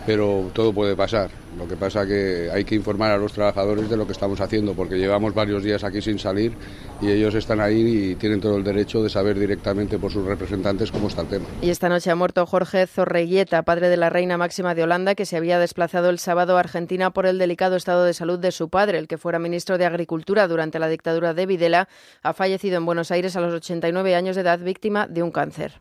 Pero 0.06 0.50
todo 0.52 0.72
puede 0.72 0.96
pasar. 0.96 1.30
Lo 1.56 1.68
que 1.68 1.76
pasa 1.76 2.04
que 2.04 2.50
hay 2.52 2.64
que 2.64 2.74
informar 2.74 3.12
a 3.12 3.16
los 3.16 3.32
trabajadores 3.32 3.88
de 3.88 3.96
lo 3.96 4.06
que 4.06 4.12
estamos 4.12 4.40
haciendo, 4.40 4.74
porque 4.74 4.96
llevamos 4.96 5.34
varios 5.34 5.62
días 5.62 5.84
aquí 5.84 6.02
sin 6.02 6.18
salir 6.18 6.52
y 7.00 7.10
ellos 7.10 7.34
están 7.34 7.60
ahí 7.60 8.10
y 8.10 8.14
tienen 8.16 8.40
todo 8.40 8.56
el 8.56 8.64
derecho 8.64 9.02
de 9.02 9.08
saber 9.08 9.38
directamente 9.38 9.98
por 9.98 10.10
sus 10.10 10.24
representantes 10.26 10.90
cómo 10.90 11.08
está 11.08 11.22
el 11.22 11.28
tema. 11.28 11.46
Y 11.62 11.70
esta 11.70 11.88
noche 11.88 12.10
ha 12.10 12.16
muerto 12.16 12.44
Jorge 12.46 12.86
Zorreguieta, 12.86 13.62
padre 13.62 13.88
de 13.88 13.96
la 13.96 14.10
reina 14.10 14.36
máxima 14.36 14.74
de 14.74 14.82
Holanda, 14.82 15.14
que 15.14 15.26
se 15.26 15.36
había 15.36 15.58
desplazado 15.58 16.10
el 16.10 16.18
sábado 16.18 16.56
a 16.56 16.60
Argentina 16.60 17.10
por 17.10 17.26
el 17.26 17.38
delicado 17.38 17.76
estado 17.76 18.04
de 18.04 18.14
salud 18.14 18.38
de 18.38 18.50
su 18.50 18.68
padre, 18.68 18.98
el 18.98 19.06
que 19.06 19.18
fuera 19.18 19.38
ministro 19.38 19.78
de 19.78 19.86
Agricultura 19.86 20.48
durante 20.48 20.78
la 20.78 20.88
dictadura 20.88 21.34
de 21.34 21.46
Videla, 21.46 21.88
ha 22.22 22.32
fallecido 22.32 22.78
en 22.78 22.86
Buenos 22.86 23.10
Aires 23.10 23.36
a 23.36 23.40
los 23.40 23.54
89 23.54 24.16
años 24.16 24.34
de 24.34 24.42
edad 24.42 24.58
víctima 24.58 25.06
de 25.06 25.22
un 25.22 25.30
cáncer. 25.30 25.80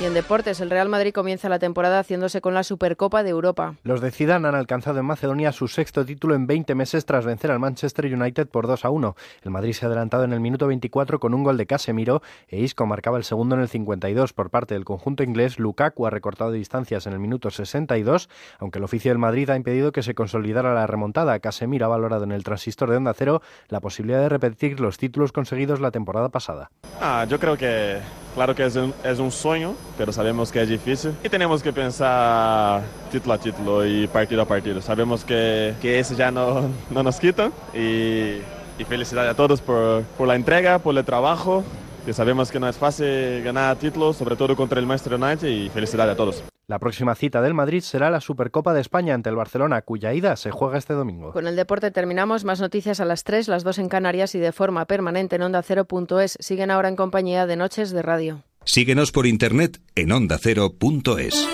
Y 0.00 0.04
en 0.04 0.14
deportes, 0.14 0.60
el 0.60 0.70
Real 0.70 0.88
Madrid 0.88 1.12
comienza 1.12 1.48
la 1.48 1.58
temporada 1.58 1.98
haciéndose 1.98 2.40
con 2.40 2.54
la 2.54 2.62
Supercopa 2.62 3.24
de 3.24 3.30
Europa. 3.30 3.74
Los 3.82 4.00
de 4.00 4.12
Zidane 4.12 4.46
han 4.46 4.54
alcanzado 4.54 5.00
en 5.00 5.04
Macedonia 5.04 5.50
su 5.50 5.66
sexto 5.66 6.06
título 6.06 6.36
en 6.36 6.46
20 6.46 6.76
meses 6.76 7.04
tras 7.04 7.26
vencer 7.26 7.50
al 7.50 7.58
Manchester 7.58 8.06
United 8.06 8.46
por 8.46 8.68
2 8.68 8.84
a 8.84 8.90
1. 8.90 9.16
El 9.42 9.50
Madrid 9.50 9.72
se 9.72 9.84
ha 9.84 9.88
adelantado 9.88 10.22
en 10.22 10.32
el 10.32 10.38
minuto 10.38 10.68
24 10.68 11.18
con 11.18 11.34
un 11.34 11.42
gol 11.42 11.56
de 11.56 11.66
Casemiro 11.66 12.22
e 12.46 12.60
Isco 12.60 12.86
marcaba 12.86 13.18
el 13.18 13.24
segundo 13.24 13.56
en 13.56 13.62
el 13.62 13.68
52 13.68 14.32
por 14.34 14.50
parte 14.50 14.74
del 14.74 14.84
conjunto 14.84 15.24
inglés. 15.24 15.58
Lukaku 15.58 16.06
ha 16.06 16.10
recortado 16.10 16.52
distancias 16.52 17.08
en 17.08 17.14
el 17.14 17.18
minuto 17.18 17.50
62, 17.50 18.28
aunque 18.60 18.78
el 18.78 18.84
oficio 18.84 19.10
del 19.10 19.18
Madrid 19.18 19.50
ha 19.50 19.56
impedido 19.56 19.90
que 19.90 20.04
se 20.04 20.14
consolidara 20.14 20.74
la 20.74 20.86
remontada. 20.86 21.40
Casemiro 21.40 21.86
ha 21.86 21.88
valorado 21.88 22.22
en 22.22 22.30
el 22.30 22.44
transistor 22.44 22.88
de 22.88 22.98
Onda 22.98 23.14
Cero 23.14 23.42
la 23.66 23.80
posibilidad 23.80 24.20
de 24.20 24.28
repetir 24.28 24.78
los 24.78 24.96
títulos 24.96 25.32
conseguidos 25.32 25.80
la 25.80 25.90
temporada 25.90 26.28
pasada. 26.28 26.70
Ah, 27.00 27.26
yo 27.28 27.40
creo 27.40 27.56
que, 27.56 27.98
claro 28.36 28.54
que 28.54 28.64
es 28.64 28.76
un, 28.76 28.94
es 29.02 29.18
un 29.18 29.32
sueño 29.32 29.74
pero 29.96 30.12
sabemos 30.12 30.52
que 30.52 30.62
es 30.62 30.68
difícil 30.68 31.12
y 31.22 31.28
tenemos 31.28 31.62
que 31.62 31.72
pensar 31.72 32.82
título 33.10 33.34
a 33.34 33.38
título 33.38 33.86
y 33.86 34.06
partido 34.06 34.42
a 34.42 34.44
partido. 34.44 34.80
Sabemos 34.82 35.24
que, 35.24 35.74
que 35.80 35.98
eso 35.98 36.14
ya 36.14 36.30
no, 36.30 36.68
no 36.90 37.02
nos 37.02 37.18
quita 37.18 37.50
y, 37.74 38.38
y 38.78 38.84
felicidades 38.88 39.30
a 39.30 39.34
todos 39.34 39.60
por, 39.60 40.02
por 40.02 40.28
la 40.28 40.34
entrega, 40.34 40.78
por 40.78 40.96
el 40.96 41.04
trabajo 41.04 41.64
que 42.08 42.14
sabemos 42.14 42.50
que 42.50 42.58
no 42.58 42.66
es 42.66 42.76
fácil 42.78 43.42
ganar 43.42 43.76
títulos, 43.76 44.16
sobre 44.16 44.34
todo 44.34 44.56
contra 44.56 44.80
el 44.80 44.86
Maestro 44.86 45.16
United, 45.16 45.46
y 45.46 45.68
felicidades 45.68 46.14
a 46.14 46.16
todos. 46.16 46.42
La 46.66 46.78
próxima 46.78 47.14
cita 47.14 47.42
del 47.42 47.52
Madrid 47.52 47.82
será 47.82 48.10
la 48.10 48.22
Supercopa 48.22 48.72
de 48.72 48.80
España 48.80 49.12
ante 49.12 49.28
el 49.28 49.36
Barcelona, 49.36 49.82
cuya 49.82 50.14
ida 50.14 50.34
se 50.36 50.50
juega 50.50 50.78
este 50.78 50.94
domingo. 50.94 51.32
Con 51.32 51.46
el 51.46 51.54
deporte 51.54 51.90
terminamos. 51.90 52.44
Más 52.44 52.60
noticias 52.60 53.00
a 53.00 53.04
las 53.04 53.24
3, 53.24 53.48
las 53.48 53.62
2 53.62 53.80
en 53.80 53.88
Canarias 53.90 54.34
y 54.34 54.38
de 54.38 54.52
forma 54.52 54.86
permanente 54.86 55.36
en 55.36 55.42
Onda 55.42 55.62
Cero.es. 55.62 56.38
Siguen 56.40 56.70
ahora 56.70 56.88
en 56.88 56.96
compañía 56.96 57.46
de 57.46 57.56
Noches 57.56 57.90
de 57.90 58.00
Radio. 58.00 58.42
Síguenos 58.64 59.12
por 59.12 59.26
internet 59.26 59.80
en 59.94 60.12
ondacero.es. 60.12 61.48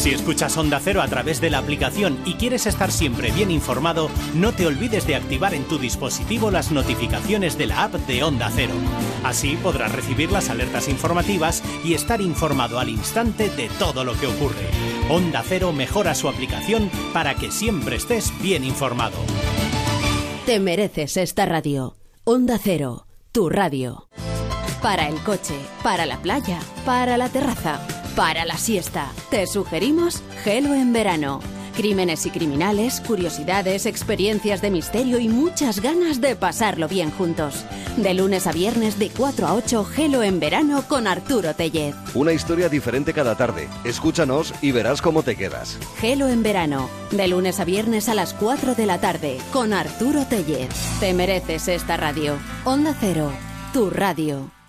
Si 0.00 0.12
escuchas 0.12 0.56
Onda 0.56 0.80
Cero 0.82 1.02
a 1.02 1.08
través 1.08 1.42
de 1.42 1.50
la 1.50 1.58
aplicación 1.58 2.18
y 2.24 2.32
quieres 2.34 2.66
estar 2.66 2.90
siempre 2.90 3.30
bien 3.32 3.50
informado, 3.50 4.10
no 4.34 4.52
te 4.52 4.66
olvides 4.66 5.06
de 5.06 5.14
activar 5.14 5.52
en 5.52 5.64
tu 5.64 5.78
dispositivo 5.78 6.50
las 6.50 6.72
notificaciones 6.72 7.58
de 7.58 7.66
la 7.66 7.84
app 7.84 7.92
de 7.92 8.22
Onda 8.22 8.50
Cero. 8.50 8.72
Así 9.24 9.58
podrás 9.62 9.92
recibir 9.92 10.32
las 10.32 10.48
alertas 10.48 10.88
informativas 10.88 11.62
y 11.84 11.92
estar 11.92 12.22
informado 12.22 12.78
al 12.78 12.88
instante 12.88 13.50
de 13.50 13.68
todo 13.78 14.02
lo 14.02 14.14
que 14.18 14.26
ocurre. 14.26 14.99
Onda 15.10 15.42
Cero 15.44 15.72
mejora 15.72 16.14
su 16.14 16.28
aplicación 16.28 16.88
para 17.12 17.34
que 17.34 17.50
siempre 17.50 17.96
estés 17.96 18.32
bien 18.40 18.62
informado. 18.62 19.16
Te 20.46 20.60
mereces 20.60 21.16
esta 21.16 21.46
radio. 21.46 21.96
Onda 22.22 22.58
Cero, 22.62 23.06
tu 23.32 23.48
radio. 23.48 24.08
Para 24.80 25.08
el 25.08 25.16
coche, 25.24 25.56
para 25.82 26.06
la 26.06 26.18
playa, 26.22 26.60
para 26.84 27.16
la 27.16 27.28
terraza 27.28 27.80
para 28.16 28.44
la 28.44 28.56
siesta. 28.56 29.12
Te 29.30 29.46
sugerimos 29.46 30.22
Gelo 30.42 30.74
en 30.74 30.92
verano. 30.92 31.40
Crímenes 31.74 32.26
y 32.26 32.30
criminales, 32.30 33.00
curiosidades, 33.00 33.86
experiencias 33.86 34.60
de 34.60 34.70
misterio 34.70 35.18
y 35.18 35.28
muchas 35.28 35.80
ganas 35.80 36.20
de 36.20 36.36
pasarlo 36.36 36.88
bien 36.88 37.10
juntos. 37.10 37.64
De 37.96 38.14
lunes 38.14 38.46
a 38.46 38.52
viernes 38.52 38.98
de 38.98 39.10
4 39.10 39.46
a 39.46 39.54
8, 39.54 39.84
Gelo 39.84 40.22
en 40.22 40.40
verano 40.40 40.84
con 40.88 41.06
Arturo 41.06 41.54
Tellez. 41.54 41.94
Una 42.14 42.32
historia 42.32 42.68
diferente 42.68 43.12
cada 43.12 43.36
tarde. 43.36 43.68
Escúchanos 43.84 44.54
y 44.62 44.72
verás 44.72 45.02
cómo 45.02 45.22
te 45.22 45.36
quedas. 45.36 45.78
Gelo 45.98 46.28
en 46.28 46.42
verano, 46.42 46.88
de 47.10 47.28
lunes 47.28 47.60
a 47.60 47.64
viernes 47.64 48.08
a 48.08 48.14
las 48.14 48.32
4 48.34 48.74
de 48.74 48.86
la 48.86 49.00
tarde 49.00 49.38
con 49.52 49.72
Arturo 49.72 50.24
Tellez. 50.24 50.70
Te 51.00 51.12
mereces 51.12 51.68
esta 51.68 51.96
radio. 51.96 52.38
Onda 52.64 52.94
Cero, 52.98 53.32
tu 53.72 53.90
radio. 53.90 54.59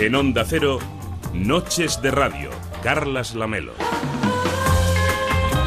En 0.00 0.14
Onda 0.14 0.44
Cero, 0.48 0.78
Noches 1.34 2.00
de 2.00 2.10
Radio, 2.10 2.48
Carlas 2.82 3.34
Lamelo. 3.34 3.74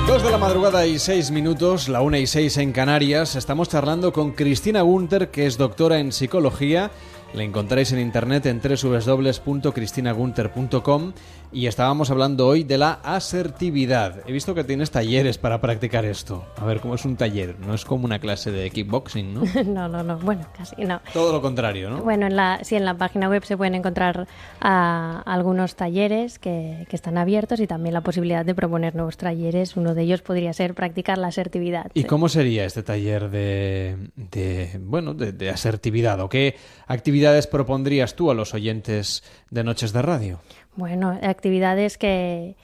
Dos 0.07 0.23
de 0.23 0.31
la 0.31 0.39
madrugada 0.39 0.87
y 0.87 0.97
seis 0.97 1.29
minutos, 1.29 1.87
la 1.87 2.01
una 2.01 2.17
y 2.17 2.25
seis 2.25 2.57
en 2.57 2.71
Canarias. 2.71 3.35
Estamos 3.35 3.69
charlando 3.69 4.11
con 4.11 4.31
Cristina 4.31 4.81
Gunter, 4.81 5.29
que 5.29 5.45
es 5.45 5.59
doctora 5.59 5.99
en 5.99 6.11
psicología. 6.11 6.89
La 7.35 7.43
encontráis 7.43 7.91
en 7.91 7.99
internet 7.99 8.47
en 8.47 8.59
www.cristinagunter.com 8.59 11.13
y 11.53 11.67
estábamos 11.67 12.09
hablando 12.09 12.47
hoy 12.47 12.63
de 12.63 12.77
la 12.77 12.93
asertividad. 13.03 14.27
He 14.27 14.31
visto 14.31 14.55
que 14.55 14.63
tienes 14.63 14.91
talleres 14.91 15.37
para 15.37 15.61
practicar 15.61 16.03
esto. 16.03 16.45
A 16.57 16.65
ver, 16.65 16.79
¿cómo 16.79 16.95
es 16.95 17.05
un 17.05 17.15
taller? 17.15 17.55
No 17.59 17.73
es 17.73 17.85
como 17.85 18.05
una 18.05 18.19
clase 18.19 18.51
de 18.51 18.69
kickboxing, 18.71 19.33
¿no? 19.33 19.43
no, 19.65 19.87
no, 19.87 20.03
no. 20.03 20.17
Bueno, 20.17 20.45
casi 20.57 20.83
no. 20.83 21.01
Todo 21.13 21.31
lo 21.31 21.41
contrario, 21.41 21.89
¿no? 21.89 22.01
Bueno, 22.01 22.25
en 22.25 22.35
la, 22.35 22.59
sí, 22.63 22.75
en 22.75 22.85
la 22.85 22.95
página 22.95 23.29
web 23.29 23.45
se 23.45 23.55
pueden 23.55 23.75
encontrar 23.75 24.27
ah, 24.61 25.21
algunos 25.25 25.75
talleres 25.75 26.39
que, 26.39 26.87
que, 26.89 26.95
están 26.95 27.17
abiertos 27.17 27.59
y 27.59 27.67
también 27.67 27.93
la 27.93 28.01
posibilidad 28.01 28.43
de 28.43 28.55
proponer 28.55 28.95
nuevos 28.95 29.17
talleres. 29.17 29.77
Uno 29.77 29.93
de 29.93 30.01
ellos 30.01 30.21
podría 30.21 30.53
ser 30.53 30.73
practicar 30.73 31.17
la 31.19 31.27
asertividad. 31.27 31.91
¿Y 31.93 32.05
cómo 32.05 32.29
sería 32.29 32.65
este 32.65 32.81
taller 32.81 33.29
de, 33.29 34.09
de 34.15 34.79
bueno, 34.81 35.13
de, 35.13 35.31
de 35.31 35.49
asertividad? 35.51 36.19
¿O 36.21 36.29
qué 36.29 36.55
actividades 36.87 37.45
propondrías 37.45 38.15
tú 38.15 38.31
a 38.31 38.33
los 38.33 38.53
oyentes 38.53 39.23
de 39.51 39.63
Noches 39.63 39.93
de 39.93 40.01
Radio? 40.01 40.39
Bueno, 40.75 41.17
actividades 41.21 41.97
que, 41.97 42.55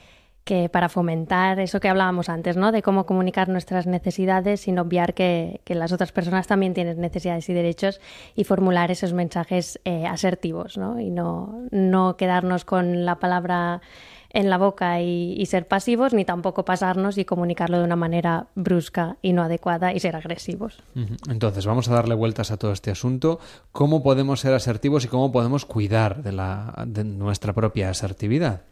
que 0.44 0.68
para 0.68 0.88
fomentar 0.88 1.60
eso 1.60 1.78
que 1.78 1.88
hablábamos 1.88 2.28
antes, 2.28 2.56
¿no? 2.56 2.72
De 2.72 2.82
cómo 2.82 3.06
comunicar 3.06 3.48
nuestras 3.48 3.86
necesidades 3.86 4.62
sin 4.62 4.78
obviar 4.78 5.14
que, 5.14 5.60
que 5.64 5.74
las 5.74 5.92
otras 5.92 6.10
personas 6.10 6.46
también 6.46 6.74
tienen 6.74 7.00
necesidades 7.00 7.48
y 7.48 7.52
derechos 7.52 8.00
y 8.34 8.44
formular 8.44 8.90
esos 8.90 9.12
mensajes 9.12 9.80
eh, 9.84 10.06
asertivos, 10.06 10.76
¿no? 10.76 10.98
Y 10.98 11.10
no, 11.10 11.66
no 11.70 12.16
quedarnos 12.16 12.64
con 12.64 13.04
la 13.04 13.20
palabra 13.20 13.80
en 14.32 14.50
la 14.50 14.58
boca 14.58 15.00
y, 15.00 15.34
y, 15.36 15.46
ser 15.46 15.66
pasivos, 15.66 16.14
ni 16.14 16.24
tampoco 16.24 16.64
pasarnos 16.64 17.18
y 17.18 17.24
comunicarlo 17.24 17.78
de 17.78 17.84
una 17.84 17.96
manera 17.96 18.46
brusca 18.54 19.16
y 19.22 19.32
no 19.32 19.42
adecuada 19.42 19.92
y 19.92 20.00
ser 20.00 20.16
agresivos. 20.16 20.82
Entonces, 21.28 21.66
vamos 21.66 21.88
a 21.88 21.94
darle 21.94 22.14
vueltas 22.14 22.50
a 22.50 22.56
todo 22.56 22.72
este 22.72 22.90
asunto. 22.90 23.40
¿Cómo 23.72 24.02
podemos 24.02 24.40
ser 24.40 24.54
asertivos 24.54 25.04
y 25.04 25.08
cómo 25.08 25.32
podemos 25.32 25.64
cuidar 25.64 26.22
de, 26.22 26.32
la, 26.32 26.84
de 26.86 27.04
nuestra 27.04 27.52
propia 27.52 27.90
asertividad? 27.90 28.62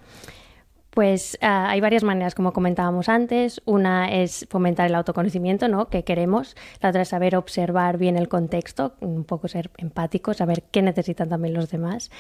Pues 0.91 1.39
uh, 1.43 1.47
hay 1.47 1.81
varias 1.81 2.03
maneras, 2.03 2.35
como 2.35 2.53
comentábamos 2.53 3.09
antes. 3.09 3.61
Una 3.67 4.11
es 4.11 4.49
fomentar 4.51 4.87
el 4.87 4.97
autoconocimiento, 4.97 5.69
¿no? 5.69 5.89
Que 5.89 6.03
queremos. 6.03 6.57
La 6.81 6.89
otra 6.89 7.03
es 7.03 7.09
saber 7.09 7.37
observar 7.37 7.99
bien 7.99 8.17
el 8.17 8.29
contexto, 8.29 8.95
un 9.01 9.23
poco 9.23 9.47
ser 9.47 9.71
empático, 9.77 10.35
saber 10.35 10.65
qué 10.73 10.83
necesitan 10.83 11.29
también 11.29 11.55
los 11.55 11.71
demás. 11.71 12.11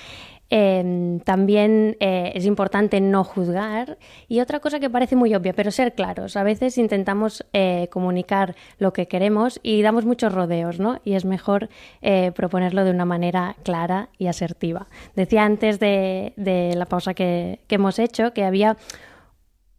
Eh, 0.50 1.20
también 1.24 1.96
eh, 2.00 2.32
es 2.34 2.46
importante 2.46 3.00
no 3.00 3.22
juzgar 3.22 3.98
y 4.28 4.40
otra 4.40 4.60
cosa 4.60 4.80
que 4.80 4.88
parece 4.88 5.16
muy 5.16 5.34
obvia, 5.34 5.52
pero 5.52 5.70
ser 5.70 5.94
claros. 5.94 6.36
A 6.36 6.42
veces 6.42 6.78
intentamos 6.78 7.44
eh, 7.52 7.88
comunicar 7.90 8.54
lo 8.78 8.92
que 8.92 9.06
queremos 9.06 9.60
y 9.62 9.82
damos 9.82 10.04
muchos 10.04 10.32
rodeos, 10.32 10.78
¿no? 10.80 11.00
Y 11.04 11.14
es 11.14 11.24
mejor 11.24 11.68
eh, 12.02 12.32
proponerlo 12.34 12.84
de 12.84 12.90
una 12.90 13.04
manera 13.04 13.56
clara 13.62 14.08
y 14.18 14.26
asertiva. 14.26 14.86
Decía 15.14 15.44
antes 15.44 15.78
de, 15.80 16.32
la 16.74 16.86
pausa 16.86 17.14
que, 17.14 17.60
hemos 17.68 17.98
hecho 17.98 18.32
que 18.32 18.44
había 18.44 18.76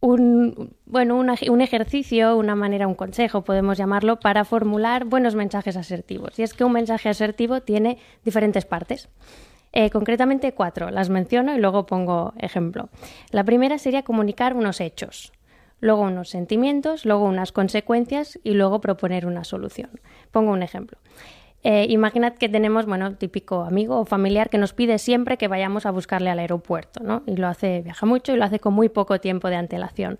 un, 0.00 0.74
bueno, 0.86 1.16
un 1.16 1.60
ejercicio, 1.60 2.36
una 2.36 2.54
manera, 2.54 2.86
un 2.86 2.94
consejo, 2.94 3.42
podemos 3.42 3.76
llamarlo, 3.76 4.18
para 4.20 4.44
formular 4.44 5.04
buenos 5.04 5.34
mensajes 5.34 5.76
asertivos. 5.76 6.38
Y 6.38 6.42
es 6.42 6.54
que 6.54 6.64
un 6.64 6.72
mensaje 6.72 7.08
asertivo 7.08 7.60
tiene 7.60 7.98
diferentes 8.24 8.64
partes. 8.64 9.08
Eh, 9.72 9.90
concretamente 9.90 10.52
cuatro, 10.52 10.90
las 10.90 11.10
menciono 11.10 11.54
y 11.54 11.60
luego 11.60 11.86
pongo 11.86 12.34
ejemplo. 12.38 12.88
La 13.30 13.44
primera 13.44 13.78
sería 13.78 14.02
comunicar 14.02 14.54
unos 14.54 14.80
hechos. 14.80 15.32
luego 15.82 16.02
unos 16.02 16.28
sentimientos, 16.28 17.06
luego 17.06 17.24
unas 17.24 17.52
consecuencias 17.52 18.38
y 18.44 18.52
luego 18.52 18.82
proponer 18.82 19.24
una 19.24 19.44
solución. 19.44 19.88
Pongo 20.30 20.52
un 20.52 20.62
ejemplo. 20.62 20.98
Eh, 21.62 21.86
imaginad 21.90 22.34
que 22.34 22.48
tenemos, 22.48 22.86
bueno, 22.86 23.14
típico 23.16 23.62
amigo 23.62 24.00
o 24.00 24.04
familiar 24.04 24.48
que 24.48 24.56
nos 24.56 24.72
pide 24.72 24.98
siempre 24.98 25.36
que 25.36 25.46
vayamos 25.46 25.84
a 25.84 25.90
buscarle 25.90 26.30
al 26.30 26.38
aeropuerto, 26.38 27.02
¿no? 27.02 27.22
Y 27.26 27.36
lo 27.36 27.48
hace, 27.48 27.82
viaja 27.82 28.06
mucho 28.06 28.32
y 28.32 28.36
lo 28.36 28.44
hace 28.44 28.60
con 28.60 28.72
muy 28.72 28.88
poco 28.88 29.20
tiempo 29.20 29.48
de 29.48 29.56
antelación. 29.56 30.18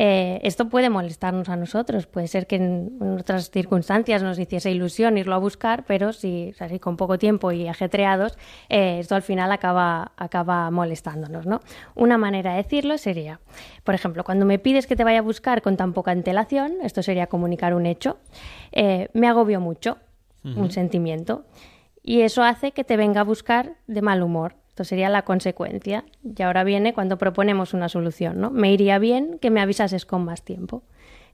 Eh, 0.00 0.38
esto 0.44 0.68
puede 0.68 0.90
molestarnos 0.90 1.48
a 1.48 1.56
nosotros, 1.56 2.06
puede 2.06 2.28
ser 2.28 2.46
que 2.46 2.54
en, 2.54 3.18
otras 3.18 3.50
circunstancias 3.50 4.22
nos 4.22 4.38
hiciese 4.38 4.70
ilusión 4.70 5.18
irlo 5.18 5.34
a 5.34 5.38
buscar, 5.38 5.84
pero 5.86 6.12
si 6.12 6.54
con 6.80 6.96
poco 6.96 7.18
tiempo 7.18 7.50
y 7.50 7.66
ajetreados, 7.66 8.38
eh, 8.68 9.00
esto 9.00 9.16
al 9.16 9.22
final 9.22 9.50
acaba, 9.50 10.12
acaba 10.16 10.70
molestándonos. 10.70 11.46
¿no? 11.46 11.62
Una 11.96 12.16
manera 12.16 12.52
de 12.52 12.58
decirlo 12.58 12.96
sería, 12.96 13.40
por 13.82 13.96
ejemplo, 13.96 14.22
cuando 14.22 14.46
me 14.46 14.60
pides 14.60 14.86
que 14.86 14.94
te 14.94 15.02
vaya 15.02 15.18
a 15.18 15.22
buscar 15.22 15.62
con 15.62 15.76
tan 15.76 15.92
poca 15.92 16.12
antelación, 16.12 16.74
esto 16.84 17.02
sería 17.02 17.26
comunicar 17.26 17.74
un 17.74 17.84
hecho, 17.84 18.18
eh, 18.70 19.08
me 19.14 19.26
agobio 19.26 19.58
mucho, 19.58 19.98
un 20.44 20.70
sentimiento, 20.70 21.44
y 22.04 22.20
eso 22.20 22.44
hace 22.44 22.70
que 22.70 22.84
te 22.84 22.96
venga 22.96 23.22
a 23.22 23.24
buscar 23.24 23.74
de 23.88 24.00
mal 24.00 24.22
humor. 24.22 24.54
Esto 24.78 24.90
sería 24.90 25.08
la 25.08 25.22
consecuencia. 25.22 26.04
Y 26.22 26.40
ahora 26.40 26.62
viene 26.62 26.94
cuando 26.94 27.18
proponemos 27.18 27.74
una 27.74 27.88
solución, 27.88 28.40
¿no? 28.40 28.52
Me 28.52 28.72
iría 28.72 29.00
bien 29.00 29.40
que 29.40 29.50
me 29.50 29.60
avisases 29.60 30.06
con 30.06 30.24
más 30.24 30.44
tiempo. 30.44 30.84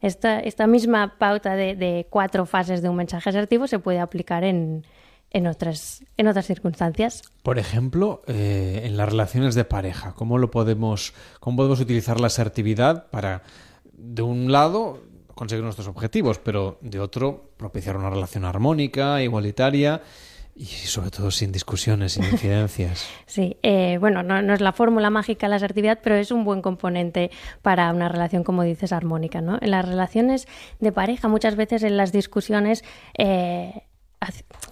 Esta, 0.00 0.40
esta 0.40 0.66
misma 0.66 1.18
pauta 1.18 1.54
de, 1.54 2.06
cuatro 2.08 2.46
fases 2.46 2.80
de 2.80 2.88
un 2.88 2.96
mensaje 2.96 3.28
asertivo 3.28 3.66
se 3.66 3.78
puede 3.78 3.98
aplicar 4.00 4.44
en, 4.44 4.86
en, 5.30 5.46
otras, 5.46 6.02
en 6.16 6.26
otras 6.26 6.46
circunstancias. 6.46 7.20
Por 7.42 7.58
ejemplo, 7.58 8.22
eh, 8.28 8.80
en 8.84 8.96
las 8.96 9.10
relaciones 9.10 9.54
de 9.54 9.66
pareja, 9.66 10.14
¿cómo, 10.14 10.38
lo 10.38 10.50
podemos, 10.50 11.12
¿cómo 11.38 11.58
podemos 11.58 11.80
utilizar 11.80 12.20
la 12.20 12.28
asertividad 12.28 13.10
para, 13.10 13.42
de 13.92 14.22
un 14.22 14.50
lado, 14.50 15.02
conseguir 15.34 15.62
nuestros 15.62 15.88
objetivos, 15.88 16.38
pero 16.38 16.78
de 16.80 16.98
otro, 16.98 17.50
propiciar 17.58 17.98
una 17.98 18.08
relación 18.08 18.46
armónica, 18.46 19.22
igualitaria? 19.22 20.00
Y 20.56 20.66
sobre 20.66 21.11
todo 21.11 21.32
sin 21.32 21.50
discusiones, 21.50 22.12
sin 22.12 22.25
incidencias. 22.25 23.08
sí, 23.26 23.56
eh, 23.62 23.99
bueno, 23.99 24.23
no, 24.23 24.54
es 24.54 24.61
la 24.61 24.73
fórmula 24.73 25.11
mágica 25.11 25.49
la 25.49 25.56
asertividad, 25.56 25.99
pero 26.02 26.14
es 26.14 26.30
un 26.30 26.44
buen 26.44 26.62
componente 26.62 27.32
para 27.62 27.92
una 27.92 28.08
relación, 28.08 28.44
como 28.44 28.62
dices, 28.62 28.92
armónica. 28.92 29.40
¿no? 29.40 29.58
En 29.61 29.73
las 29.73 29.84
relaciones 29.84 30.46
de 30.78 30.92
pareja, 30.92 31.26
muchas 31.26 31.56
veces 31.56 31.82
en 31.82 31.96
las 31.96 32.12
discusiones 32.12 32.84
eh, 33.18 33.82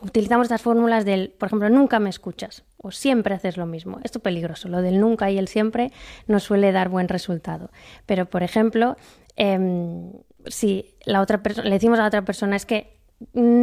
utilizamos 0.02 0.44
estas 0.44 0.62
fórmulas 0.62 1.04
del, 1.04 1.30
por 1.30 1.48
ejemplo, 1.48 1.68
nunca 1.68 1.98
me 1.98 2.10
escuchas 2.10 2.64
o 2.76 2.92
siempre 2.92 3.34
haces 3.34 3.56
lo 3.56 3.66
mismo. 3.66 3.98
Esto 4.04 4.18
es 4.18 4.22
peligroso. 4.22 4.68
Lo 4.68 4.82
del 4.82 5.00
nunca 5.00 5.32
y 5.32 5.38
el 5.38 5.48
siempre 5.48 5.90
no 6.28 6.38
suele 6.38 6.70
dar 6.70 6.90
buen 6.90 7.08
resultado. 7.08 7.70
Pero, 8.06 8.26
por 8.26 8.44
ejemplo, 8.44 8.96
em, 9.34 10.12
si 10.46 10.94
la 11.04 11.20
otra 11.20 11.42
le 11.64 11.70
decimos 11.70 11.98
a 11.98 12.02
la 12.02 12.08
otra 12.08 12.24
persona 12.24 12.54
es 12.54 12.66
que 12.66 13.01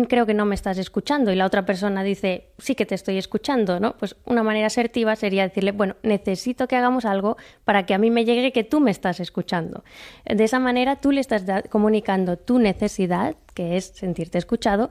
creo 0.07 0.25
que 0.25 0.33
no 0.33 0.45
me 0.45 0.55
estás 0.55 0.77
escuchando 0.77 1.31
y 1.31 1.35
la 1.35 1.45
otra 1.45 1.65
persona 1.65 2.03
dice, 2.03 2.51
sí 2.57 2.75
que 2.75 2.85
te 2.85 2.95
estoy 2.95 3.17
escuchando, 3.17 3.79
¿no? 3.79 3.97
Pues 3.97 4.15
una 4.25 4.43
manera 4.43 4.67
asertiva 4.67 5.15
sería 5.15 5.43
decirle, 5.43 5.71
bueno, 5.71 5.95
necesito 6.03 6.67
que 6.67 6.75
hagamos 6.75 7.05
algo 7.05 7.37
para 7.65 7.85
que 7.85 7.93
a 7.93 7.97
mí 7.97 8.11
me 8.11 8.25
llegue 8.25 8.51
que 8.51 8.63
tú 8.63 8.79
me 8.79 8.91
estás 8.91 9.19
escuchando. 9.19 9.83
De 10.25 10.43
esa 10.43 10.59
manera 10.59 10.97
tú 10.97 11.11
le 11.11 11.21
estás 11.21 11.43
comunicando 11.69 12.37
tu 12.37 12.59
necesidad, 12.59 13.35
que 13.53 13.77
es 13.77 13.85
sentirte 13.85 14.37
escuchado, 14.37 14.89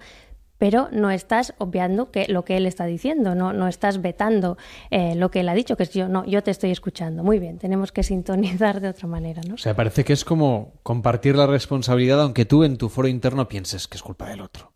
pero 0.59 0.89
no 0.93 1.11
estás 1.11 1.55
obviando 1.59 2.11
que 2.11 2.27
lo 2.29 2.45
que 2.45 2.57
él 2.57 2.67
está 2.67 2.85
diciendo, 2.85 3.35
no, 3.35 3.53
no 3.53 3.69
estás 3.69 4.03
vetando 4.03 4.59
eh, 4.91 5.15
lo 5.15 5.31
que 5.31 5.41
él 5.41 5.49
ha 5.49 5.55
dicho, 5.55 5.77
que 5.77 5.85
es 5.85 5.91
yo, 5.91 6.09
no, 6.09 6.25
yo 6.27 6.43
te 6.43 6.51
estoy 6.51 6.71
escuchando. 6.71 7.23
Muy 7.23 7.39
bien, 7.39 7.59
tenemos 7.59 7.93
que 7.93 8.03
sintonizar 8.03 8.81
de 8.81 8.89
otra 8.89 9.09
manera, 9.09 9.43
¿no? 9.47 9.55
O 9.55 9.59
sea, 9.59 9.75
parece 9.75 10.05
que 10.05 10.13
es 10.13 10.25
como 10.25 10.75
compartir 10.83 11.37
la 11.37 11.47
responsabilidad, 11.47 12.21
aunque 12.21 12.45
tú 12.45 12.65
en 12.65 12.77
tu 12.77 12.89
foro 12.89 13.09
interno 13.09 13.49
pienses 13.49 13.89
que 13.89 13.97
es 13.97 14.03
culpa 14.03 14.29
del 14.29 14.41
otro 14.41 14.73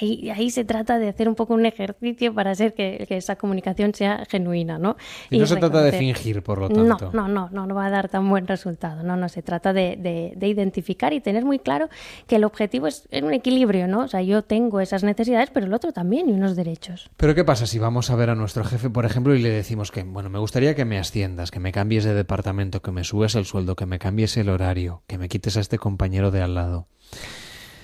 ahí, 0.00 0.30
ahí 0.30 0.50
se 0.50 0.64
trata 0.64 0.98
de 0.98 1.08
hacer 1.08 1.28
un 1.28 1.34
poco 1.34 1.54
un 1.54 1.66
ejercicio 1.66 2.34
para 2.34 2.50
hacer 2.50 2.74
que, 2.74 3.06
esa 3.08 3.36
comunicación 3.36 3.94
sea 3.94 4.24
genuina, 4.28 4.78
¿no? 4.78 4.96
Y, 5.30 5.38
no 5.38 5.46
se 5.46 5.56
trata 5.56 5.82
de 5.82 5.92
fingir, 5.92 6.42
por 6.42 6.58
lo 6.58 6.68
tanto. 6.68 7.10
No, 7.12 7.28
no, 7.28 7.48
no, 7.50 7.66
no, 7.66 7.74
va 7.74 7.86
a 7.86 7.90
dar 7.90 8.08
tan 8.08 8.28
buen 8.28 8.46
resultado. 8.46 9.02
No, 9.02 9.16
no, 9.16 9.28
se 9.28 9.42
trata 9.42 9.72
de, 9.72 9.96
de, 10.36 10.48
identificar 10.48 11.12
y 11.12 11.20
tener 11.20 11.44
muy 11.44 11.58
claro 11.58 11.88
que 12.26 12.36
el 12.36 12.44
objetivo 12.44 12.86
es, 12.86 13.08
un 13.22 13.32
equilibrio, 13.32 13.88
¿no? 13.88 14.00
O 14.00 14.08
sea, 14.08 14.22
yo 14.22 14.42
tengo 14.42 14.80
esas 14.80 15.02
necesidades, 15.02 15.50
pero 15.50 15.66
el 15.66 15.74
otro 15.74 15.92
también 15.92 16.28
y 16.28 16.32
unos 16.32 16.56
derechos. 16.56 17.10
Pero 17.16 17.34
¿qué 17.34 17.44
pasa 17.44 17.66
si 17.66 17.78
vamos 17.78 18.10
a 18.10 18.16
ver 18.16 18.30
a 18.30 18.34
nuestro 18.34 18.64
jefe, 18.64 18.90
por 18.90 19.04
ejemplo, 19.04 19.34
y 19.34 19.40
le 19.40 19.50
decimos 19.50 19.90
que, 19.90 20.02
bueno, 20.02 20.30
me 20.30 20.38
gustaría 20.38 20.74
que 20.74 20.84
me 20.84 20.98
asciendas, 20.98 21.50
que 21.50 21.60
me 21.60 21.72
cambies 21.72 22.04
de 22.04 22.14
departamento, 22.14 22.82
que 22.82 22.92
me 22.92 23.04
subes 23.04 23.34
el 23.34 23.44
sueldo, 23.44 23.76
que 23.76 23.86
me 23.86 23.98
cambies 23.98 24.36
el 24.36 24.48
horario, 24.48 25.02
que 25.06 25.18
me 25.18 25.28
quites 25.28 25.56
a 25.56 25.60
este 25.60 25.78
compañero 25.78 26.30
de 26.30 26.42
al 26.42 26.54
lado? 26.54 26.86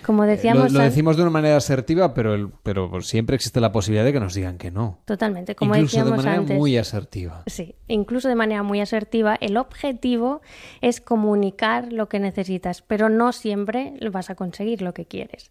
Como 0.05 0.25
decíamos, 0.25 0.73
lo, 0.73 0.81
decimos 0.81 1.17
de 1.17 1.23
una 1.23 1.31
manera 1.31 1.57
asertiva, 1.57 2.15
pero, 2.15 2.53
pero 2.63 3.01
siempre 3.01 3.37
existe 3.37 3.61
la 3.61 3.73
posibilidad 3.73 4.05
de 4.05 4.13
que 4.13 4.21
nos 4.21 4.35
digan 4.35 4.59
que 4.59 4.71
no. 4.71 4.99
Totalmente, 5.05 5.55
como 5.55 5.75
incluso 5.75 5.99
decíamos 5.99 6.25
de 6.25 6.31
manera 6.31 6.59
muy 6.59 6.77
asertiva. 6.77 7.43
Sí, 7.47 7.75
incluso 7.89 8.29
de 8.29 8.35
manera 8.35 8.63
muy 8.63 8.81
asertiva. 8.81 9.37
El 9.41 9.57
objetivo 9.57 10.43
es 10.81 11.01
comunicar 11.01 11.93
lo 11.93 12.09
que 12.09 12.19
necesitas, 12.19 12.83
pero 12.83 13.09
no 13.09 13.33
siempre 13.33 13.95
vas 14.11 14.31
a 14.31 14.35
conseguir 14.35 14.83
lo 14.83 14.95
que 14.95 15.07
quieres. 15.07 15.51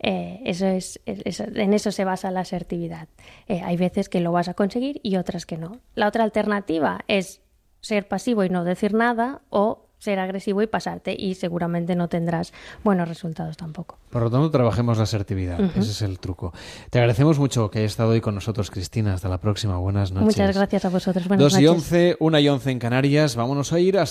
Eh, 0.00 0.40
eso 0.44 0.66
es, 0.66 1.00
en 1.06 1.74
eso 1.74 1.92
se 1.92 2.04
basa 2.04 2.30
la 2.30 2.40
asertividad. 2.40 3.08
Eh, 3.48 3.60
hay 3.64 3.76
veces 3.76 4.08
que 4.08 4.20
lo 4.20 4.32
vas 4.32 4.48
a 4.48 4.54
conseguir 4.54 5.00
y 5.02 5.16
otras 5.16 5.46
que 5.46 5.56
no. 5.56 5.80
La 5.94 6.08
otra 6.08 6.24
alternativa 6.24 7.00
es 7.08 7.42
ser 7.80 8.08
pasivo 8.08 8.44
y 8.44 8.50
no 8.50 8.64
decir 8.64 8.94
nada 8.94 9.42
o 9.48 9.89
ser 10.00 10.18
agresivo 10.18 10.62
y 10.62 10.66
pasarte 10.66 11.14
y 11.16 11.34
seguramente 11.34 11.94
no 11.94 12.08
tendrás 12.08 12.52
buenos 12.82 13.08
resultados 13.08 13.56
tampoco. 13.56 13.98
Por 14.10 14.22
lo 14.22 14.30
tanto, 14.30 14.50
trabajemos 14.50 14.96
la 14.96 15.04
asertividad. 15.04 15.60
Ese 15.76 15.90
es 15.90 16.02
el 16.02 16.18
truco. 16.18 16.52
Te 16.90 16.98
agradecemos 16.98 17.38
mucho 17.38 17.70
que 17.70 17.78
hayas 17.78 17.92
estado 17.92 18.10
hoy 18.10 18.20
con 18.20 18.34
nosotros, 18.34 18.70
Cristina. 18.70 19.14
Hasta 19.14 19.28
la 19.28 19.38
próxima. 19.38 19.76
Buenas 19.76 20.10
noches. 20.10 20.36
Muchas 20.36 20.56
gracias 20.56 20.84
a 20.84 20.88
vosotros. 20.88 21.28
Buenas 21.28 21.52
Dos 21.52 21.60
y 21.60 21.66
once, 21.68 22.16
una 22.18 22.40
y 22.40 22.48
once 22.48 22.70
en 22.72 22.80
Canarias. 22.80 23.36
Vámonos 23.36 23.72
a 23.72 23.78
ir 23.78 23.98
hasta 23.98 24.10